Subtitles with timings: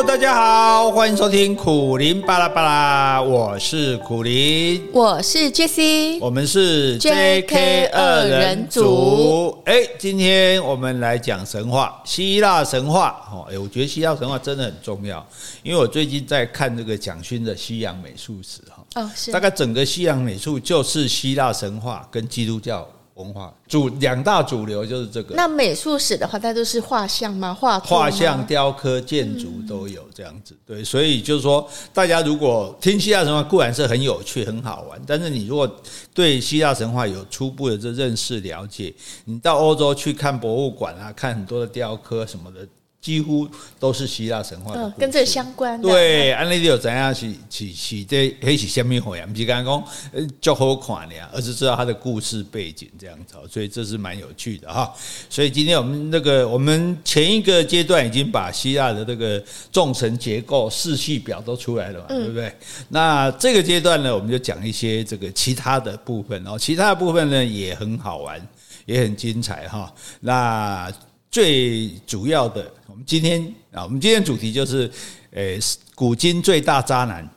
[0.00, 9.58] Hello，大家好，欢迎收听苦林巴拉巴拉，我是苦林，我是 Jessie，我们是 JK 二人组。
[9.66, 13.28] 哎，今天我们来讲神话，希腊神话。
[13.30, 15.22] 哦，哎，我觉得希腊神话真的很重要，
[15.62, 22.88] 因为我最近在看这个蒋勋的西洋美术史，哈，哦，是，大概整个西洋美术就是希腊神话跟基督教。
[23.20, 25.34] 文化主两大主流就是这个。
[25.34, 27.54] 那美术史的话，它都是画像吗？
[27.54, 30.56] 画画像、雕刻、建筑都有这样子。
[30.66, 35.70] 对，所以就是说，大家如果听希腊神话固然是很有趣、很好玩，但是你如果
[36.12, 38.92] 对希腊神话有初步的这认识、了解，
[39.24, 42.66] 你到欧洲去看博物馆啊，看很多的雕刻什么的。
[43.00, 45.88] 几乎都是希腊神话的，跟这相关的。
[45.88, 49.26] 对，安利有怎样去去去这黑起下面火呀？
[49.26, 49.82] 不是刚刚
[50.12, 54.92] 讲就好看的呀，而是知道他的故事背景这样子，所以这是蛮有趣的哈。
[55.30, 62.54] 所以今天我们那个我们前一个阶段已经把希腊的这个众神结构、世系表都出来了嘛，对不对？
[62.90, 68.46] 那这个阶段呢，我们就讲一些这个其他的部分，然后其他的部分呢也很好玩，
[68.84, 69.90] 也很精彩哈。
[70.20, 70.92] 那。
[71.32, 72.68] 最主要的，
[73.06, 74.90] 今天啊，我们今天主题就是，
[75.32, 75.58] 诶，
[75.94, 77.28] 古今最大渣男，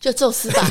[0.00, 0.70] 就宙斯吧。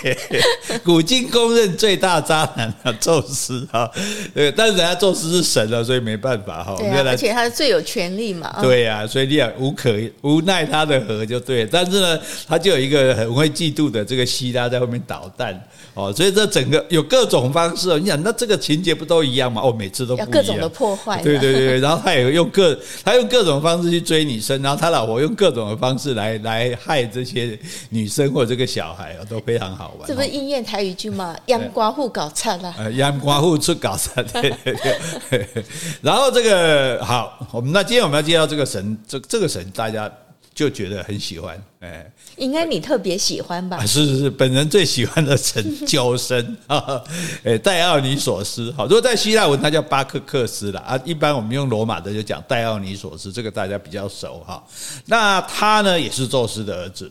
[0.82, 3.90] 古今公认最大渣男啊，宙斯啊。
[4.34, 6.74] 对，但是人家宙斯是神了，所以没办法哈。
[6.78, 8.58] 对啊，而且他是最有权利嘛。
[8.62, 11.66] 对呀，所以你也无可无奈他的和就对。
[11.66, 12.18] 但是呢，
[12.48, 15.68] 他就有一个很会嫉妒的这个希拉在后面捣蛋。
[15.92, 17.98] 哦，所以这整个有各种方式哦。
[17.98, 19.60] 你想，那这个情节不都一样吗？
[19.62, 20.30] 哦，每次都不一样。
[20.30, 21.22] 各种的破坏。
[21.22, 27.58] 对对对， 然后他也用各他用各种方式去追女生，然后他老婆用各种的方式来来害这些
[27.90, 30.08] 女生或这个小孩哦，都非常好玩。
[30.08, 31.36] 这不是应验台语句吗？
[31.46, 32.74] 阳光户搞差了。
[32.78, 34.22] 呃， 阳光户出搞差。
[34.22, 35.64] 对对对。
[36.00, 40.10] 然后这个好，我们那今天我们要介绍这个神，这这个神大家
[40.54, 42.10] 就觉得很喜欢，哎。
[42.36, 43.80] 应该你特别喜欢吧？
[43.86, 47.02] 是是是，本人最喜欢的神酒神啊，
[47.44, 48.70] 哎，戴奥尼索斯。
[48.76, 50.82] 好，如果在希腊文，他叫巴克克斯啦。
[50.82, 51.00] 啊。
[51.02, 54.62] 一般我们用罗马的就讲戴奥尼索斯，这个大家比较熟哈。
[55.06, 57.10] 那他呢，也是宙斯的儿子。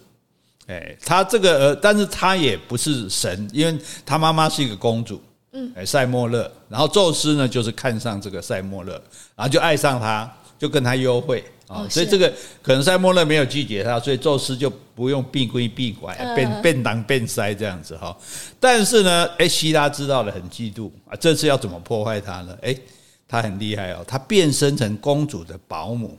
[0.68, 5.22] 诶，他这个呃，但是他也不是神，因为他妈妈是一个公主，
[5.52, 6.52] 嗯，诶，塞莫勒。
[6.70, 8.94] 然后宙斯呢，就是看上这个塞莫勒，
[9.36, 11.44] 然后就爱上他，就跟他幽会。
[11.68, 12.32] 啊，所以这个
[12.62, 18.16] 可能塞莫勒没有拒绝他，所以宙斯就不用闭归闭拐，变变当变塞这样子哈。
[18.60, 22.56] 但是呢，哎，希拉知道了很嫉妒啊，这次要怎么破坏他呢？
[22.62, 22.76] 哎，
[23.28, 26.16] 他很厉害哦，他变身成公主的保姆，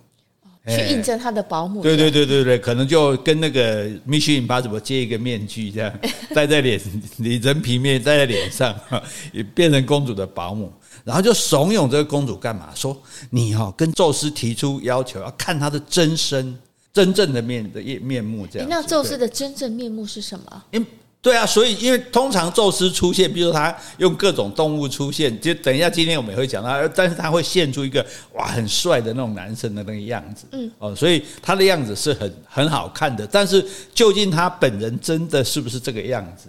[0.66, 1.82] 去印证他的保姆。
[1.82, 5.92] 对对对对对，可能就跟那个 Mission Impossible 接一个面具这样
[6.34, 6.80] 戴在脸，
[7.16, 8.74] 你人皮面戴在脸上，
[9.32, 10.72] 也变成公主的保姆。
[11.04, 12.70] 然后就怂恿这个公主干嘛？
[12.74, 13.00] 说
[13.30, 16.58] 你哈跟宙斯提出要求，要看他的真身、
[16.92, 18.68] 真正的面的面目这样。
[18.68, 20.64] 那宙斯的真正面目是什么？
[20.72, 20.84] 因
[21.26, 33.26] 对啊，所以因为通常宙斯出现，比如说他用各种动物出现，就等一下今天我们也会讲到，但是他会现出一个哇很帅的那种男生的那个样子，嗯哦，所以他的样子是很很好看的。
[33.26, 36.48] 但是究竟他本人真的是不是这个样子？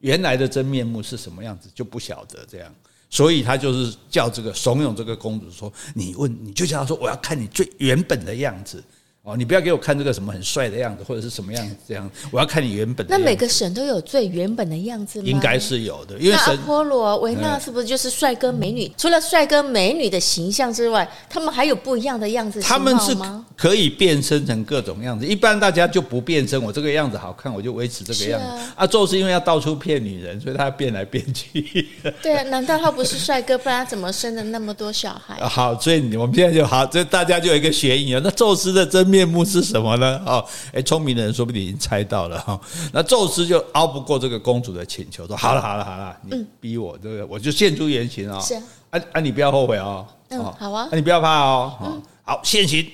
[0.00, 2.74] 原来的真面目是什么样子就不晓得这样。
[3.10, 8.82] 所以他就是叫这个怂恿这个公主说：“你问，你就叫他说，我要看你最原本的样子。”
[9.26, 13.24] 哦，你不要给我看这个什么很帅的样子，或者是什么样子这样，我要看你原本的样子。
[13.24, 15.24] 那每个神都有最原本的样子吗？
[15.26, 18.88] 应该是有的，因为神阿波罗、维纳是不是就是帅哥美女？
[18.96, 22.60] 除了帅哥美女的形象之外，他们还有不一样的样子。
[22.60, 23.16] 他们是
[23.56, 25.26] 可以变身成各种样子。
[25.26, 28.46] 一般大家就不变身，我这个样子好看，我就维持这个样子。
[28.76, 31.88] 啊，宙斯因为要到处骗女人，所以他要变来变去。
[32.22, 33.58] 对啊，难道他不是帅哥？
[33.58, 35.34] 不然他怎么生了那么多小孩？
[35.44, 38.20] 好，所以我们现在就好，这大家就有一个学艺啊。
[38.22, 39.15] 那宙斯的真面。
[39.16, 40.20] 面目是什么呢？
[40.26, 40.44] 哦，
[40.74, 42.60] 哎，聪明的人说不定已经猜到了哈。
[42.92, 48.38] 那宙斯就拗不过这个公主的请求，说：“好了，好了，好了，你逼我，这个我就现出原形啊。
[48.40, 48.54] 是
[48.90, 50.06] 啊，啊，你不要后悔哦。
[50.28, 51.72] 嗯，好啊，你不要怕哦。
[51.82, 52.84] 嗯好，现形。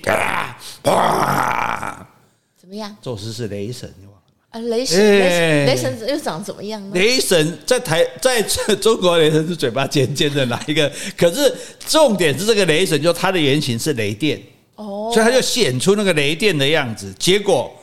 [0.83, 2.07] 哇，
[2.55, 2.95] 怎么样？
[3.01, 3.93] 宙斯是雷神，
[4.51, 6.91] 啊，雷神，雷神，雷神又长怎么样呢？
[6.93, 8.41] 雷神在台， 在
[8.79, 10.89] 中国雷神是嘴巴尖尖的哪一个？
[11.17, 11.53] 可是
[11.85, 14.41] 重点是这个雷神，就他的原型是雷电。
[14.75, 17.73] 哦，所以他就显出那个雷电的样子，结果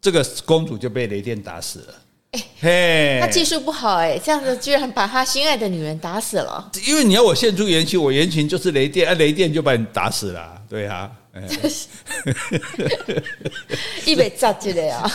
[0.00, 1.94] 这个公主就被雷电打死了。
[2.32, 6.70] 哎，嘿，他技术不好哎，这样子居然把他心爱的女人打死了。
[6.86, 11.10] 因为你要我现出原形，我原形就是雷电，啊，雷电就把你打死了，对啊。
[14.04, 15.10] 一被炸起来啊！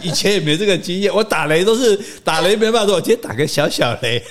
[0.00, 4.22] 以前也没这个经验，我打雷都是打雷没办法说，我今天打个小小雷，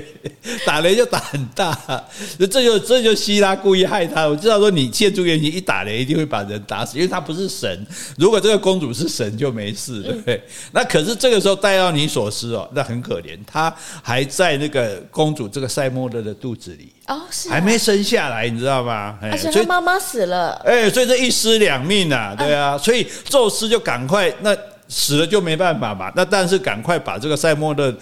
[0.66, 2.06] 打雷就打很大，
[2.38, 4.26] 这就这就希拉故意害他。
[4.26, 7.86] 我知道说你建筑原型一打雷一定会把人打死，因为他不是神。
[8.18, 10.42] 如果这个公主是神就没事，对不对？
[10.72, 16.92] 那可是这个时候戴奥尼索斯哦，那很可怜，他还在那个公主这个塞莫勒的肚子里。
[17.08, 19.18] 哦，是、啊、还没生下来，你知道吗？
[19.22, 24.56] 而且他妈妈死了，哎，所以这一尸两命啊，对啊，所以宙斯就赶快，那
[24.88, 27.94] 死了就没办法嘛，那但是赶快把这个赛莫勒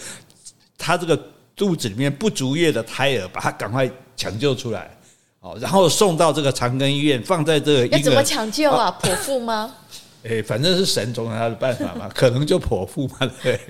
[0.78, 1.18] 他这个
[1.54, 4.90] 肚子里面不足月的胎儿，把他赶快抢救出来，
[5.40, 8.98] 哦，然后送到这个长庚医院，放在这个怎么抢救啊？
[9.02, 9.74] 剖腹吗？
[10.26, 13.60] 哎，反正是神总有他的办法嘛， 可能就剖腹嘛，对，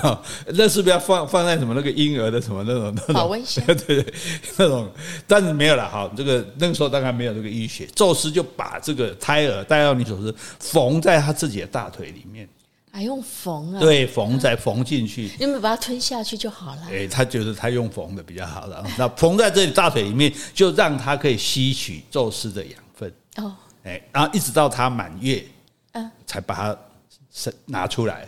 [0.54, 3.28] 那是不是要放放在什么那个婴儿的什么那种那种保？
[3.66, 3.74] 对
[4.04, 4.14] 对，
[4.58, 4.92] 那种，
[5.26, 12.46] 但是没有了哈，这个那个时候大概没有这个医学，宙斯就把这个胎儿戴奥尼索斯缝在他自己的大腿里面，
[12.92, 13.80] 还用缝啊？
[13.80, 16.82] 对，缝再缝进去，你们把它吞下去就好了。
[16.90, 23.54] 哎，他觉得他用缝的比较好了，那缝在这里大腿里面，就让他可以吸取宙斯的养分哦，
[23.84, 25.42] 哎，然后一直到他满月。
[26.32, 26.78] 嗯，才把它
[27.30, 28.26] 生拿出来，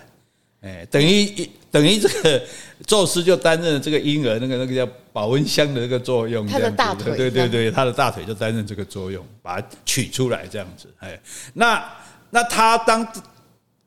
[0.60, 2.42] 哎，等于等于这个
[2.86, 11.18] 宙斯就担任这个婴儿那个那个叫保温箱的那个作用，他的大腿，对对对，他的大腿就担任这个作用，把它取出来这样子，哎，
[11.54, 11.82] 那
[12.30, 13.06] 那他当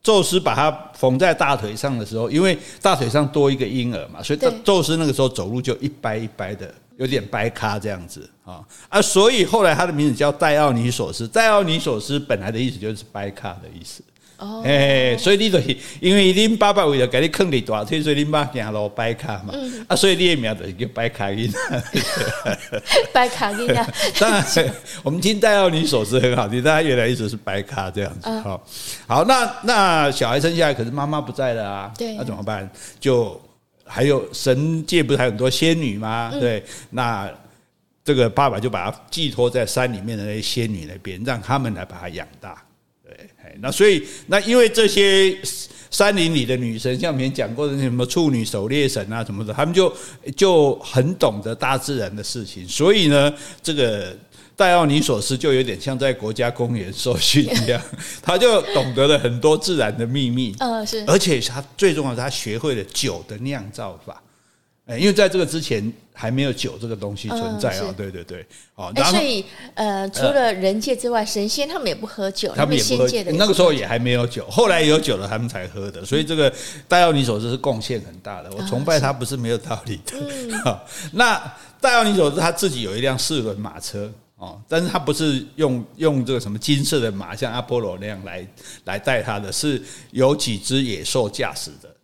[0.01, 6.73] 宙斯把它缝在大腿上的时候，因为大腿上多一个婴儿嘛，所以宙斯那个时候走路就一掰一掰的。
[6.97, 8.59] 有点掰咖这样子啊
[8.89, 11.27] 啊，所以后来他的名字叫戴奥尼索斯。
[11.27, 14.03] 戴奥尼索斯本来的意思就是掰咖的意思。
[14.37, 19.51] 哦，哎，所以你就是因为恁爸爸为了给你坑你大腿，所以恁妈行路掰卡嘛。
[19.87, 21.51] 啊，所以你的名字就叫掰卡音。
[23.11, 23.87] 掰咖音啊！
[24.19, 24.45] 当然，
[25.01, 28.29] 我们听戴奥尼索斯很好听，但他原来意思是掰卡这样子。
[28.41, 28.63] 好，
[29.07, 31.91] 好，那那小孩生下来，可是妈妈不在了啊。
[31.97, 32.69] 对，那怎么办？
[32.99, 33.41] 就。
[33.87, 36.31] 还有神界不是还有很多仙女吗？
[36.39, 37.31] 对，那
[38.03, 42.61] 这个爸爸就把他寄托在山里面的那些仙女那边，让他们来把他养大。
[43.03, 43.15] 对，
[43.59, 45.37] 那所以那因为这些
[45.89, 49.91] 山林里的女神，像我们讲过的那什么处女、狩猎神啊什么的，他们就
[50.35, 54.15] 就很懂得大自然的事情，所以呢，这个。
[54.57, 57.79] 戴奥尼索斯就有点像在国家公园受训一样，
[58.21, 60.55] 他就懂得了很多自然的秘密。
[60.59, 64.21] 嗯， 是，而且他最重要是他学会了酒的酿造法。
[64.97, 67.93] 因为在这个之前还没有酒这个东西存在啊。
[67.97, 68.45] 对对对，
[68.75, 69.43] 哦，所以
[69.73, 73.21] 呃，除了人界之外，神仙他们也不喝酒，他们也不喝酒。
[73.33, 76.05] 那个时候也还没有酒，后来有酒了，他们才喝的。
[76.05, 76.51] 所以这个
[76.87, 80.81] 戴奥尼索斯是贡献很大的，我崇拜他不是没有道理的。
[81.11, 84.09] 那戴奥尼索斯他自己有一辆四轮马车。
[84.37, 88.47] 哦，但是他不是用用这个什么金色的马，像阿波罗那样来
[88.85, 91.96] 来带他的，是有几只野兽驾驶的。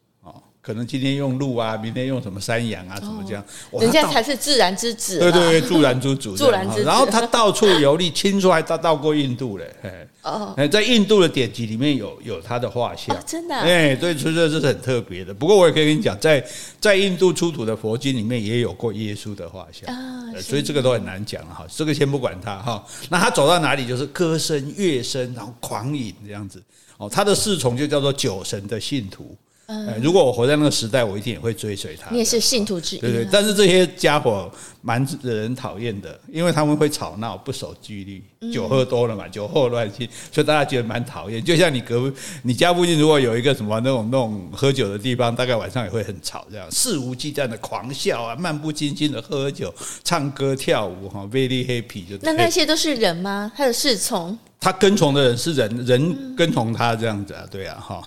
[0.64, 3.44] 可能今天用鹿啊，明天用什么山羊啊，什么这样？
[3.70, 5.20] 哦、人家才是自然之子。
[5.20, 6.38] 对对对，自然之主。
[6.38, 6.84] 自然之子。
[6.84, 9.76] 然后他到处游历，听说还到到过印度嘞。
[10.22, 10.56] 哦。
[10.72, 13.14] 在印度的典籍里面有有他的画像。
[13.14, 13.60] 哦、真的、啊。
[13.62, 15.34] 哎，对，所以这是很特别的。
[15.34, 16.42] 不过我也可以跟你讲，在
[16.80, 19.94] 在印度出土的佛经里面也有过耶稣的画像。
[19.94, 20.42] 啊、哦。
[20.42, 22.82] 所以这个都很难讲哈，这个先不管他哈。
[23.10, 26.64] 那他走到哪里就是歌声、乐声，然后狂饮这样子。
[26.96, 29.36] 哦，他的侍从就叫做酒神的信徒。
[29.68, 32.12] 嗯，如果我活在那个时代，我一定也会追随他。
[32.12, 33.28] 你也是信徒之一，对对。
[33.32, 34.52] 但是这些家伙
[34.82, 41.42] 蛮惹人讨厌的，因为他们会吵闹，不守纪律，酒喝多了嘛，酒后乱性，所以大家觉得蛮讨厌。
[41.42, 52.18] 就像你隔你家附近如果有一个什么那种那种喝酒的地方，大概晚上也会很吵，这样肆无忌惮的狂笑啊，漫不经心的喝酒、唱歌、跳舞，哈，very happy 就。
[52.22, 53.50] 那那些都是人吗？
[53.56, 54.38] 他的侍从？
[54.60, 58.02] 他跟从的人是人，人跟从他这样子啊，对啊，哈。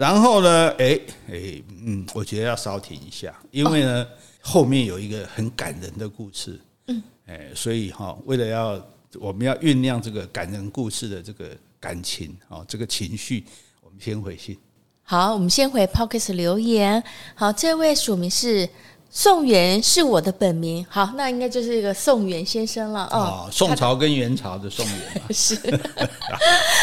[0.00, 0.98] 然后呢，哎
[1.30, 4.06] 哎，嗯，我觉得要稍停一下，因为呢，
[4.40, 8.82] 后面有一个很感人的故事，嗯，哎，所以哈，为了要
[9.18, 13.44] 我们要酝酿这个感人故事的这个感情啊，这个情绪，
[13.82, 14.56] 我们先回信。
[15.02, 17.04] 好，我们先回 Podcast 留言。
[17.34, 18.66] 好，这位署名是
[19.10, 20.82] 宋元，是我的本名。
[20.88, 23.06] 好，那应该就是一个宋元先生了。
[23.12, 25.60] 哦，宋朝跟元朝的宋元 是。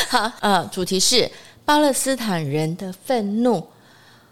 [0.07, 1.27] 好，呃，主题是。
[1.67, 3.61] 巴勒斯坦人的愤怒，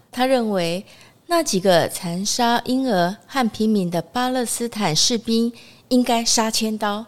[0.10, 0.86] 他认为
[1.28, 5.52] 那几个残杀婴儿和平民的巴勒斯坦士兵
[5.90, 7.06] 应该杀千刀。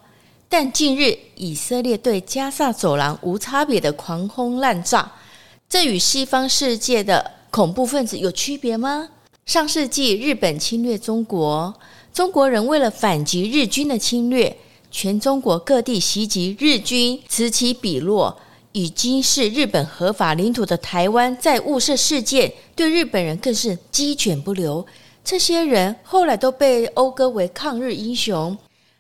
[0.49, 5.09] 但近日以色列对加萨走廊无差别的狂轰滥炸，
[5.69, 9.07] 这与西方世界的恐怖分子有区别吗？
[9.45, 11.73] 上世纪日本侵略中国，
[12.13, 14.57] 中国人为了反击日军的侵略，
[14.91, 18.37] 全中国各地袭击日军，此起彼落。
[18.77, 24.85] 已经是日本合法领土的台湾，在雾社事件对日本人更是鸡犬不留。
[25.23, 28.55] 这些人后来都被讴歌为抗日英雄。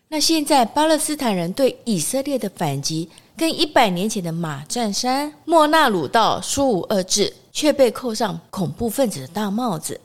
[0.07, 3.07] 那现在巴勒斯坦人对以色列的反击，
[3.37, 10.01] 跟一百年前的马占山、莫那鲁道书无二致，却被扣上恐怖分子的大帽子。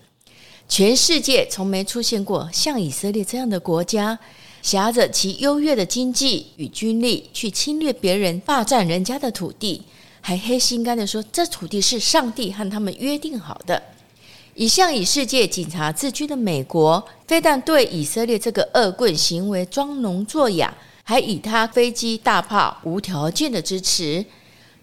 [0.69, 4.19] 全世界从没出现过像以色列这样的国家。
[4.63, 9.83] 挟着其优越的经济与军力去侵略别人、霸占人家的土地，
[10.21, 13.83] 还黑心肝的说这土地是上帝和他们约定好的。
[14.55, 24.25] 一向以世界警察自居的美国，非但对以色列这个恶棍行为装聋作哑，还以他飞机大炮无条件的支持。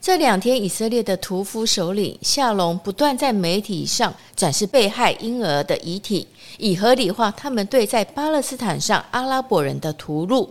[0.02, 6.26] 这两天，以色列的屠夫首领夏隆不断在媒体上展示被害婴儿的遗体，
[6.58, 10.48] 以合理化他们对在巴勒斯坦上阿拉伯人的屠戮。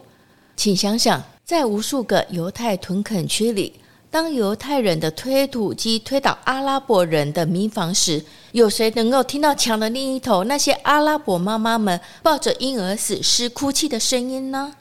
[0.55, 3.73] 请想想，在无数个犹太屯垦区里，
[4.11, 14.75] 当犹太人的推土机推倒阿拉伯人的民房时，有谁能够听到墙的另一头那些阿拉伯妈妈们抱着婴儿死尸哭泣的声音呢？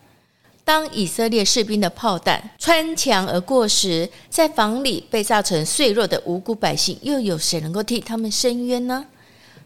[0.67, 9.05] 当以色列士兵的炮弹穿墙而过时，在房里被炸成碎肉的无辜百姓，又有谁能够替他们伸冤呢？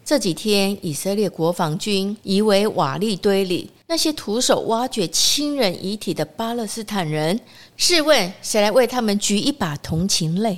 [0.04, 7.40] 这几天，以色列国防军夷为瓦砾堆里，那些徒手挖掘亲人遗体的巴勒斯坦人，
[7.76, 10.56] 试问谁来为他们举一把同情泪？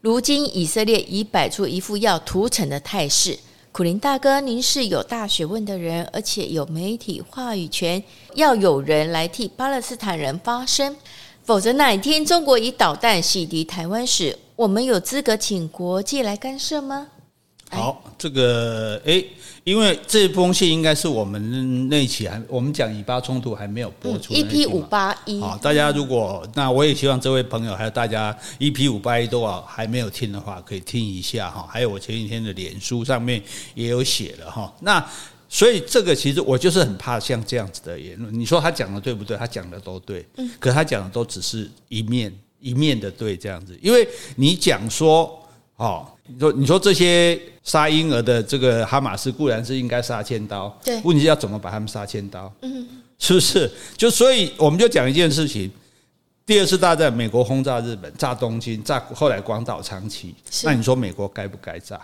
[0.00, 3.38] 如今，以色列已摆出一副要屠城的态势。
[3.72, 8.02] 苦林大哥，您是有大学问的人，而且有媒体话语权，
[8.34, 10.96] 要有人来替巴勒斯坦人发声，
[11.44, 17.06] 否则哪一天中国以导弹洗涤台湾时，我们有资格请国际来干涉吗？
[17.70, 19.24] 好，这个诶，
[19.64, 25.40] 因为这封信应该是我们那期还我们讲以巴冲突还没有播出 EP 五八一。
[25.40, 31.66] 好，大家如果那我也希望这位朋友还有大家 EP 五八一都啊还没有听的话，可以听一下哈。
[31.70, 33.40] 还有我前几天的脸书上面
[33.74, 34.72] 也有写了哈。
[34.80, 35.04] 那
[35.48, 38.32] 所以这个其实我就是很怕像这样子的言论。
[38.38, 39.36] 你说他讲的对不对？
[39.36, 45.39] 他讲的都对，嗯，可他讲的都只是一面一面的对这样子，因为你讲说
[45.80, 46.06] 哦。
[46.26, 52.52] 你说，你说这些杀婴儿的这个哈马斯固然是应该杀千刀，对，问题是要怎么把他们杀千刀？
[52.62, 52.86] 嗯，
[53.18, 53.68] 是不是？
[53.96, 55.68] 就所以我们就讲一件事情：
[56.46, 60.32] 第二次大战，美国轰炸日本，炸东京，炸后来广岛、长崎，
[60.62, 62.00] 那你说美国该不该炸？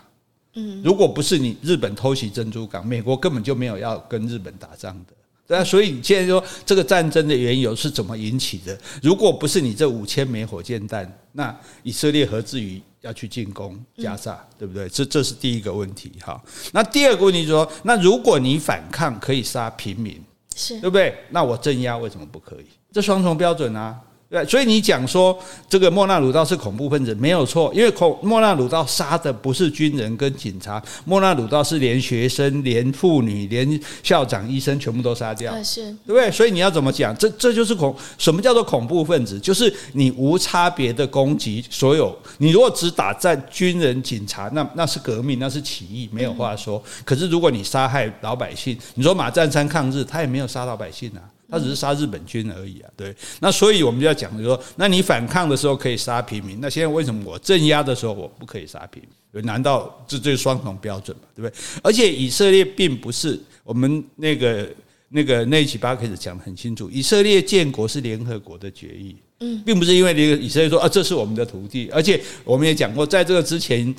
[0.54, 5.12] 嗯，如果不是你日本偷袭珍珠港，美国根本就没有要跟日本打仗的。
[5.46, 8.76] 对啊，所以你现在说这个战争的缘由是怎么引起的？
[9.00, 14.88] 如果不是你这五千枚火箭弹，那以色列何至于要去进攻加沙，对不对？
[14.88, 16.42] 这这是第一个问题哈。
[16.72, 20.20] 那第二个问题就是说，那如果你反抗可以杀平民，
[20.54, 21.16] 是对不对？
[21.30, 22.66] 那我镇压为什么不可以？
[22.92, 24.00] 这双重标准啊。
[24.28, 36.28] 对，所以你讲说这个莫纳鲁道是恐怖分子没有错，因为恐莫纳鲁道杀的不是军人跟警察，莫纳鲁道是连学生、连妇女、连校长、医生全部都杀掉，是，对不对？
[36.32, 37.16] 所以你要怎么讲？
[37.16, 39.38] 这这就是恐什么叫做恐怖分子？
[39.38, 46.82] 就是你无差别的攻击所有，你如果只打战军人、警察，那那是革命，那是起义，没有话说。
[47.04, 51.22] 可是如果你杀害老百姓，你说马占山抗日，他也没有杀老百姓啊。
[51.48, 53.14] 他只是杀日本军而已啊，对。
[53.40, 59.44] 那所以我们就要讲，就说，那你反抗的时候可以杀平民，那现在为什么我镇压的时候我不可以杀平民？
[59.44, 61.24] 难道这这是双重标准吗？
[61.34, 61.58] 对不对？
[61.82, 64.68] 而且以色列并不是我们那个
[65.10, 73.94] 那个那一期巴克斯讲的很清楚，以色列建国是联合国的决议，嗯，并不是因为那个以色列说啊，这是我们的土地，而且我们也讲过，在这个之前。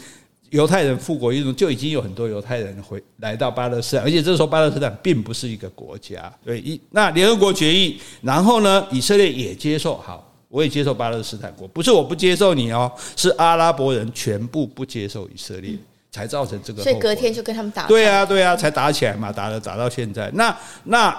[0.51, 6.33] 犹太人复国运动就已经有很多犹太人回来到巴勒斯坦，而且这时候巴勒斯坦并不是一个国家。
[6.45, 15.77] 对，一那联合国决议，然后呢，以色列也接受，好，我也接受巴勒斯坦国，不是我不接受你哦，是阿拉伯人全部不接受以色列，
[16.11, 16.81] 才造成这个。
[16.81, 17.85] 所以隔天就跟他们打。
[17.87, 20.31] 对啊，对啊，才打起来嘛，打了打到现在。
[20.33, 21.13] 那那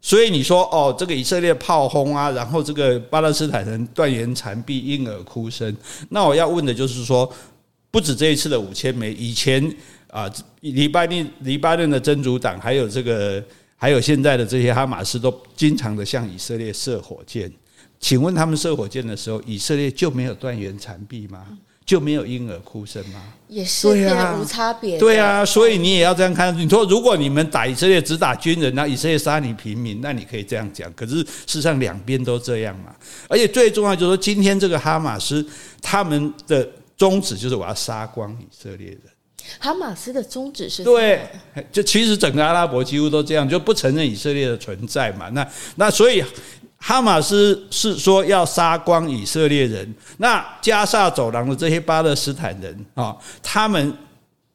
[0.00, 5.76] 所以你说哦，这个以色列炮轰啊，然后这个巴勒斯坦人断言残壁，婴儿哭声。
[6.10, 7.28] 那我要问的就是说。
[7.94, 9.72] 不止这一次的五千枚，以前
[10.10, 10.28] 啊，
[10.62, 13.40] 黎巴嫩黎巴嫩的真主党，还有这个，
[13.76, 17.48] 还有现在的这些哈马斯，都经常的向以色列射火箭。
[18.00, 21.46] 请问他们射火箭的时候，以色列就没有断垣残壁吗？
[21.86, 23.22] 就没有婴儿哭声吗？
[23.46, 24.98] 也是，对啊，无差别。
[24.98, 26.52] 对啊，所以你也要这样看。
[26.58, 30.92] 你说，如果你们打以色列只打军人，那以色列杀你平民，那你可以这样讲。
[30.94, 32.92] 可是事实上两边都这样嘛。
[33.28, 35.46] 而且最重要就是说，今天这个哈马斯
[35.80, 36.68] 他们的。
[36.96, 39.00] 宗旨就是我要杀光以色列人。
[39.58, 40.82] 哈马斯的宗旨是？
[40.82, 41.20] 对，
[41.70, 45.28] 就其实整个阿拉伯几乎都这样，就不承认以色列的存在嘛。
[45.30, 45.46] 那
[45.76, 46.24] 那所以
[46.78, 53.94] 哈马斯是说要杀光以色列人，那加萨走廊的这些巴勒斯坦人啊，他们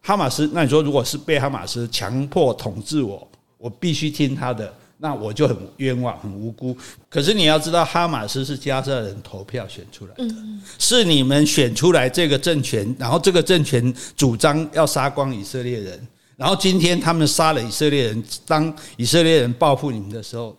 [0.01, 3.27] 哈马斯，那你说如果是被哈马斯强迫统治我，
[3.59, 6.77] 我必须听他的，那我就很冤枉、很无辜。
[7.09, 10.35] 可是你要知道，哈马斯是加沙人投票选出来的，
[10.77, 20.55] 是你们选出来这个政权，然后这个政权主张要杀光以色列人，然后今天他们杀了以色列人，当以色列人报复你们的时候。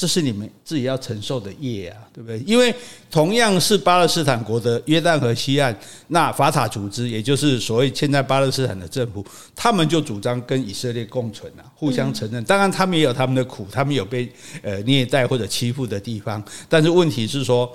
[0.00, 2.38] 这是你们自己要承受的业啊，对不对？
[2.46, 2.74] 因为
[3.10, 5.78] 同样是巴勒斯坦国的约旦河西岸，
[6.08, 9.22] 那法塔组织，也就是所谓现在巴勒斯坦的政府，
[9.54, 12.42] 他们就主张跟以色列共存啊，互相承认。
[12.44, 14.26] 当然，他们也有他们的苦，他们有被
[14.62, 16.42] 呃虐待或者欺负的地方。
[16.66, 17.70] 但是问题是说，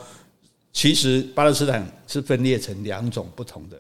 [0.73, 3.77] 其实巴勒斯坦是分裂成两种不同的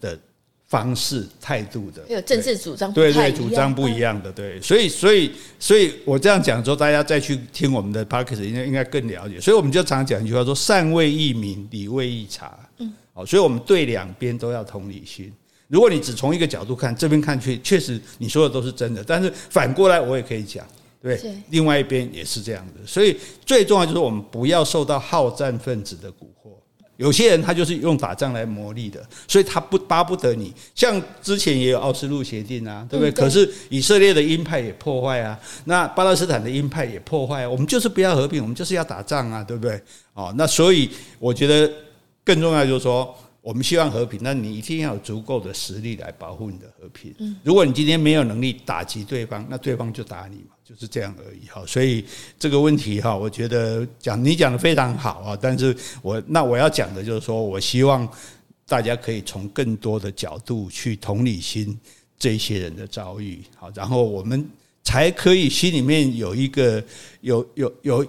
[0.00, 0.18] 的。
[0.68, 9.40] 方式态度的，有政治主张，对对，主张不一样的，对，所以所以所以我这样讲之后，大家再去听我们的 podcast 应该应该更了解。
[9.40, 12.58] 所以我们就常讲一句话说：善为义民，理为义察。
[12.76, 15.32] 嗯，好，所以我们对两边都要同理心。
[15.68, 20.66] 如果你只从一个角度看，这边看去确实你说的都是真的，但是反过来我也可以讲，
[21.00, 22.86] 对，另外一边也是这样的。
[22.86, 26.57] 所以最重要就是我们不要受到好战分子的蛊惑。
[26.98, 30.52] 有些人他就是用打仗来磨砺的，所以他不巴不得你。
[30.74, 33.10] 像之前也有奥斯陆协定啊，对不对？
[33.12, 37.48] 可是以色列的鹰派也破坏啊，那巴勒斯坦的鹰派也破坏啊。
[37.48, 39.80] 我们就是不要和平，我们就是要打仗啊，对不对？
[40.12, 41.72] 哦，那所以我觉得
[42.24, 43.16] 更重要就是说。
[43.48, 47.14] 我们希望和平，那你一定要有足够的实力来保护你的和平。
[47.42, 51.48] 如果你今天没有能力打击对方，那对方就打你嘛，就是这样而已。
[51.48, 52.04] 哈，所以
[52.38, 55.38] 这个问题哈，我觉得讲你讲的非常好啊。
[55.40, 58.06] 但是我那我要讲的就是说，我希望
[58.66, 61.74] 大家可以从更多的角度去同理心
[62.18, 64.46] 这些人的遭遇，好，然后我们
[64.84, 66.84] 才可以心里面有一个
[67.22, 68.06] 有有有。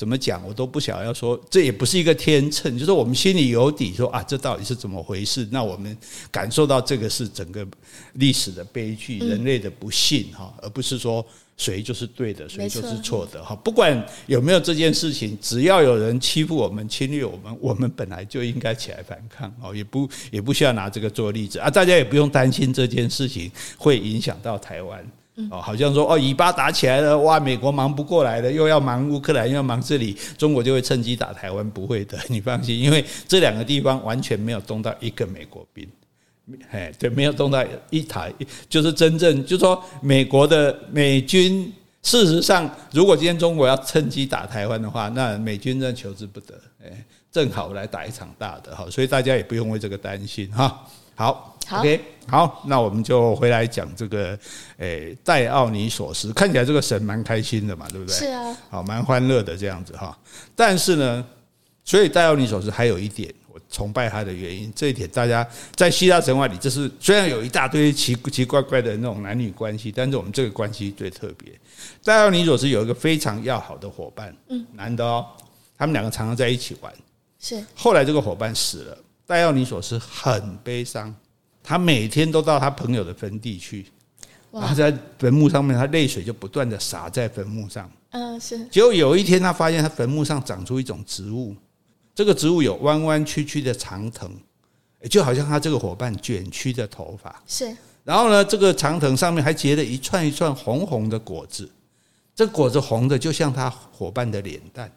[0.00, 5.46] 怎么讲，我都不想要说，这也不是一个天秤，就是我们心里有底，说啊，这到底是怎么回事？
[5.52, 5.94] 那我们
[6.30, 7.66] 感受到这个是整个
[8.14, 11.22] 历史的悲剧，人类的不幸哈，而不是说
[11.58, 13.54] 谁就是对的，谁就是错的哈。
[13.56, 25.06] 不管有没有这件事情，只要有人欺负我们、侵略我们，我们本来就应该起来反抗哦，也不也不需要拿这个做例子啊，大家也不用担心这件事情会影响到台湾。
[25.50, 35.88] 哦，好像说哦，以巴打起来了，哇，美国忙不过来了，又要忙乌克兰，又要忙这里，中国就会趁机打台湾，不会的， 你放心，因为这两个地方完全没有动到一个美国兵，
[36.70, 38.32] 哎，对，没有动到一台，
[38.68, 41.72] 就是真正，就是说美国的美军，
[42.02, 50.84] 事实上，如果今天中国要趁机打台湾的话，那美军真的求之不得，哎，正好来打一场大的哈，所以大家也不用为这个担心哈，
[51.20, 51.46] 好。
[51.66, 54.30] 好，OK，好，那我们就回来讲这个，
[54.78, 58.12] 诶、欸，戴奥尼索斯看起来这个神蛮开心的嘛，对不对？
[58.12, 60.18] 是啊，好，蛮欢乐的这样子哈。
[60.56, 61.24] 但是呢，
[61.84, 71.52] 所以戴奥尼索斯还有一点我崇拜他的原因，这一点大家在希腊神话里，这是虽然有一大堆奇奇怪怪的那种男女关系，但是我们这个关系最特别。
[72.02, 75.24] 戴奥尼索斯有一个非常要好的伙伴，嗯，男的哦，
[75.78, 76.92] 他们两个常常在一起玩。
[77.38, 78.98] 是，后来这个伙伴死了，
[79.30, 81.14] 戴奥尼索斯很悲伤。
[81.62, 83.86] 他每天都到他朋友的坟地去，
[84.50, 87.88] 然后在坟墓上面，他泪水就不断的洒在坟墓上。
[88.10, 88.66] 嗯，是。
[88.66, 91.54] 结果有一天，他发现他坟墓上长出一种植物，
[92.12, 94.28] 这个植物有弯弯曲曲的长藤，
[95.08, 97.40] 就好像他这个伙伴卷曲的头发。
[97.46, 97.72] 是。
[98.02, 101.70] 然后呢，这个长藤上面还结了一串一串红红的果子，
[102.34, 104.90] 这果子红的就像他伙伴的脸蛋。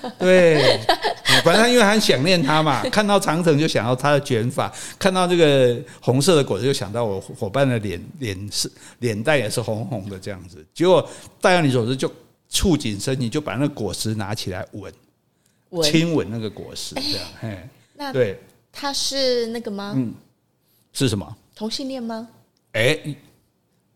[0.18, 0.80] 对，
[1.44, 10.64] 反正因为很想念他嘛， 看到长城就想到他的卷发，看到这个红色的果子就想到我伙伴的脸，脸是脸蛋也是红红的这样子。
[10.74, 11.08] 结果
[11.40, 12.12] 戴奥尼索斯就
[12.48, 14.92] 触景生情，就把那个果实拿起来吻，
[15.82, 17.26] 亲吻那个果实，这样。
[17.40, 18.38] 嘿，那对，
[18.72, 19.94] 他是那个吗？
[19.96, 20.14] 嗯，
[20.92, 21.36] 是什么？
[21.54, 22.28] 同性恋吗？
[22.72, 22.98] 哎。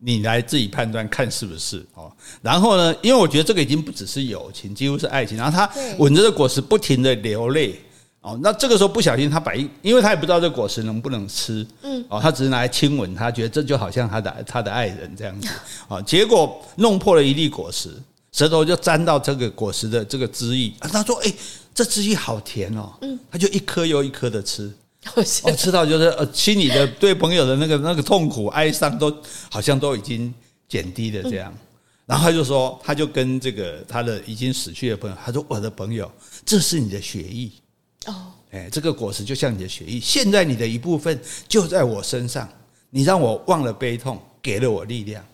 [0.06, 2.12] 你来自己判断看是不是哦。
[2.40, 5.36] 然后呢，因为我觉得这个已经不只是友情，几乎是爱情。
[5.36, 7.74] 然后他吻着这果实，不停的流泪
[8.20, 8.38] 哦。
[8.40, 15.48] 那这个时候不小心，他把一，因为他也不知道这果实能不能吃，嗯，哦，他只是拿来亲吻，他觉得这就好像他的他的爱人这样子
[15.88, 16.00] 啊。
[16.02, 17.90] 结果弄破了一粒果实，
[18.30, 20.88] 舌头就沾到这个果实的这个汁液啊。
[20.88, 21.34] 他说：“哎，
[21.74, 24.72] 这汁液好甜哦。”嗯，他就一颗又一颗的吃。
[25.14, 29.14] 我知道，就是呃，心里的对朋友的那个那个痛苦哀伤都
[29.50, 30.32] 好像都已经
[30.68, 31.52] 减低了这样，
[32.06, 36.10] 然后他就说，他就跟这个他的已经死去的朋友，他说：“我的朋友，
[36.44, 37.50] 这是你的血液
[38.06, 42.48] 哦，哎，这个果实就像你的血液，现在你的一部分就在我身上，
[42.90, 45.24] 你让我忘了悲痛，给了我力量。”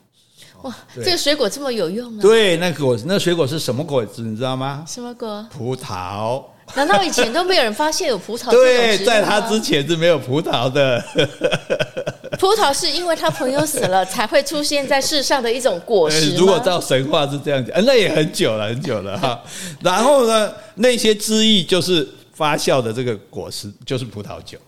[0.63, 2.21] 哇，这个水果这么有用啊！
[2.23, 4.23] 对，那果那水果是什么果子？
[4.23, 4.85] 你知道吗？
[4.87, 5.45] 什么果？
[5.51, 6.45] 葡萄。
[6.77, 8.51] 难道以前都没有人发现有葡萄？
[8.51, 11.03] 对，在他之前是没有葡萄的。
[12.39, 16.35] 葡萄是因为他朋友死了才会出现在世上的一种果实。
[16.37, 19.41] 如果照神话是这样讲，那也很久了，很久了哈。
[19.81, 24.59] 然后呢，那些汁液就是发酵的这个果实，就是葡萄酒。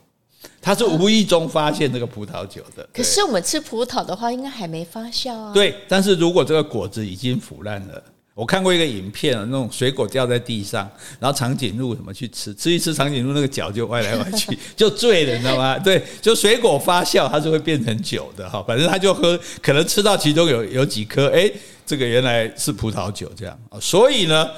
[0.61, 2.87] 他是无意中发现这个葡萄酒的。
[2.93, 5.53] 可是我们吃葡萄的话，应该还没发酵啊。
[5.53, 8.03] 对，但是如果这个果子已经腐烂了。
[8.35, 15.79] 我看过一个影片啊，那种水果掉在地上，然后长颈鹿什么去吃，吃一吃长颈鹿那个脚就歪来歪去， 就醉了，你知道吗？
[15.79, 18.61] 对，就水果发酵，它是会变成酒的哈。
[18.67, 21.49] 反正他就喝，可能吃到其中有有几颗，哎，
[21.87, 23.79] 这个原来是葡萄酒这样啊。
[23.81, 24.51] 所以呢，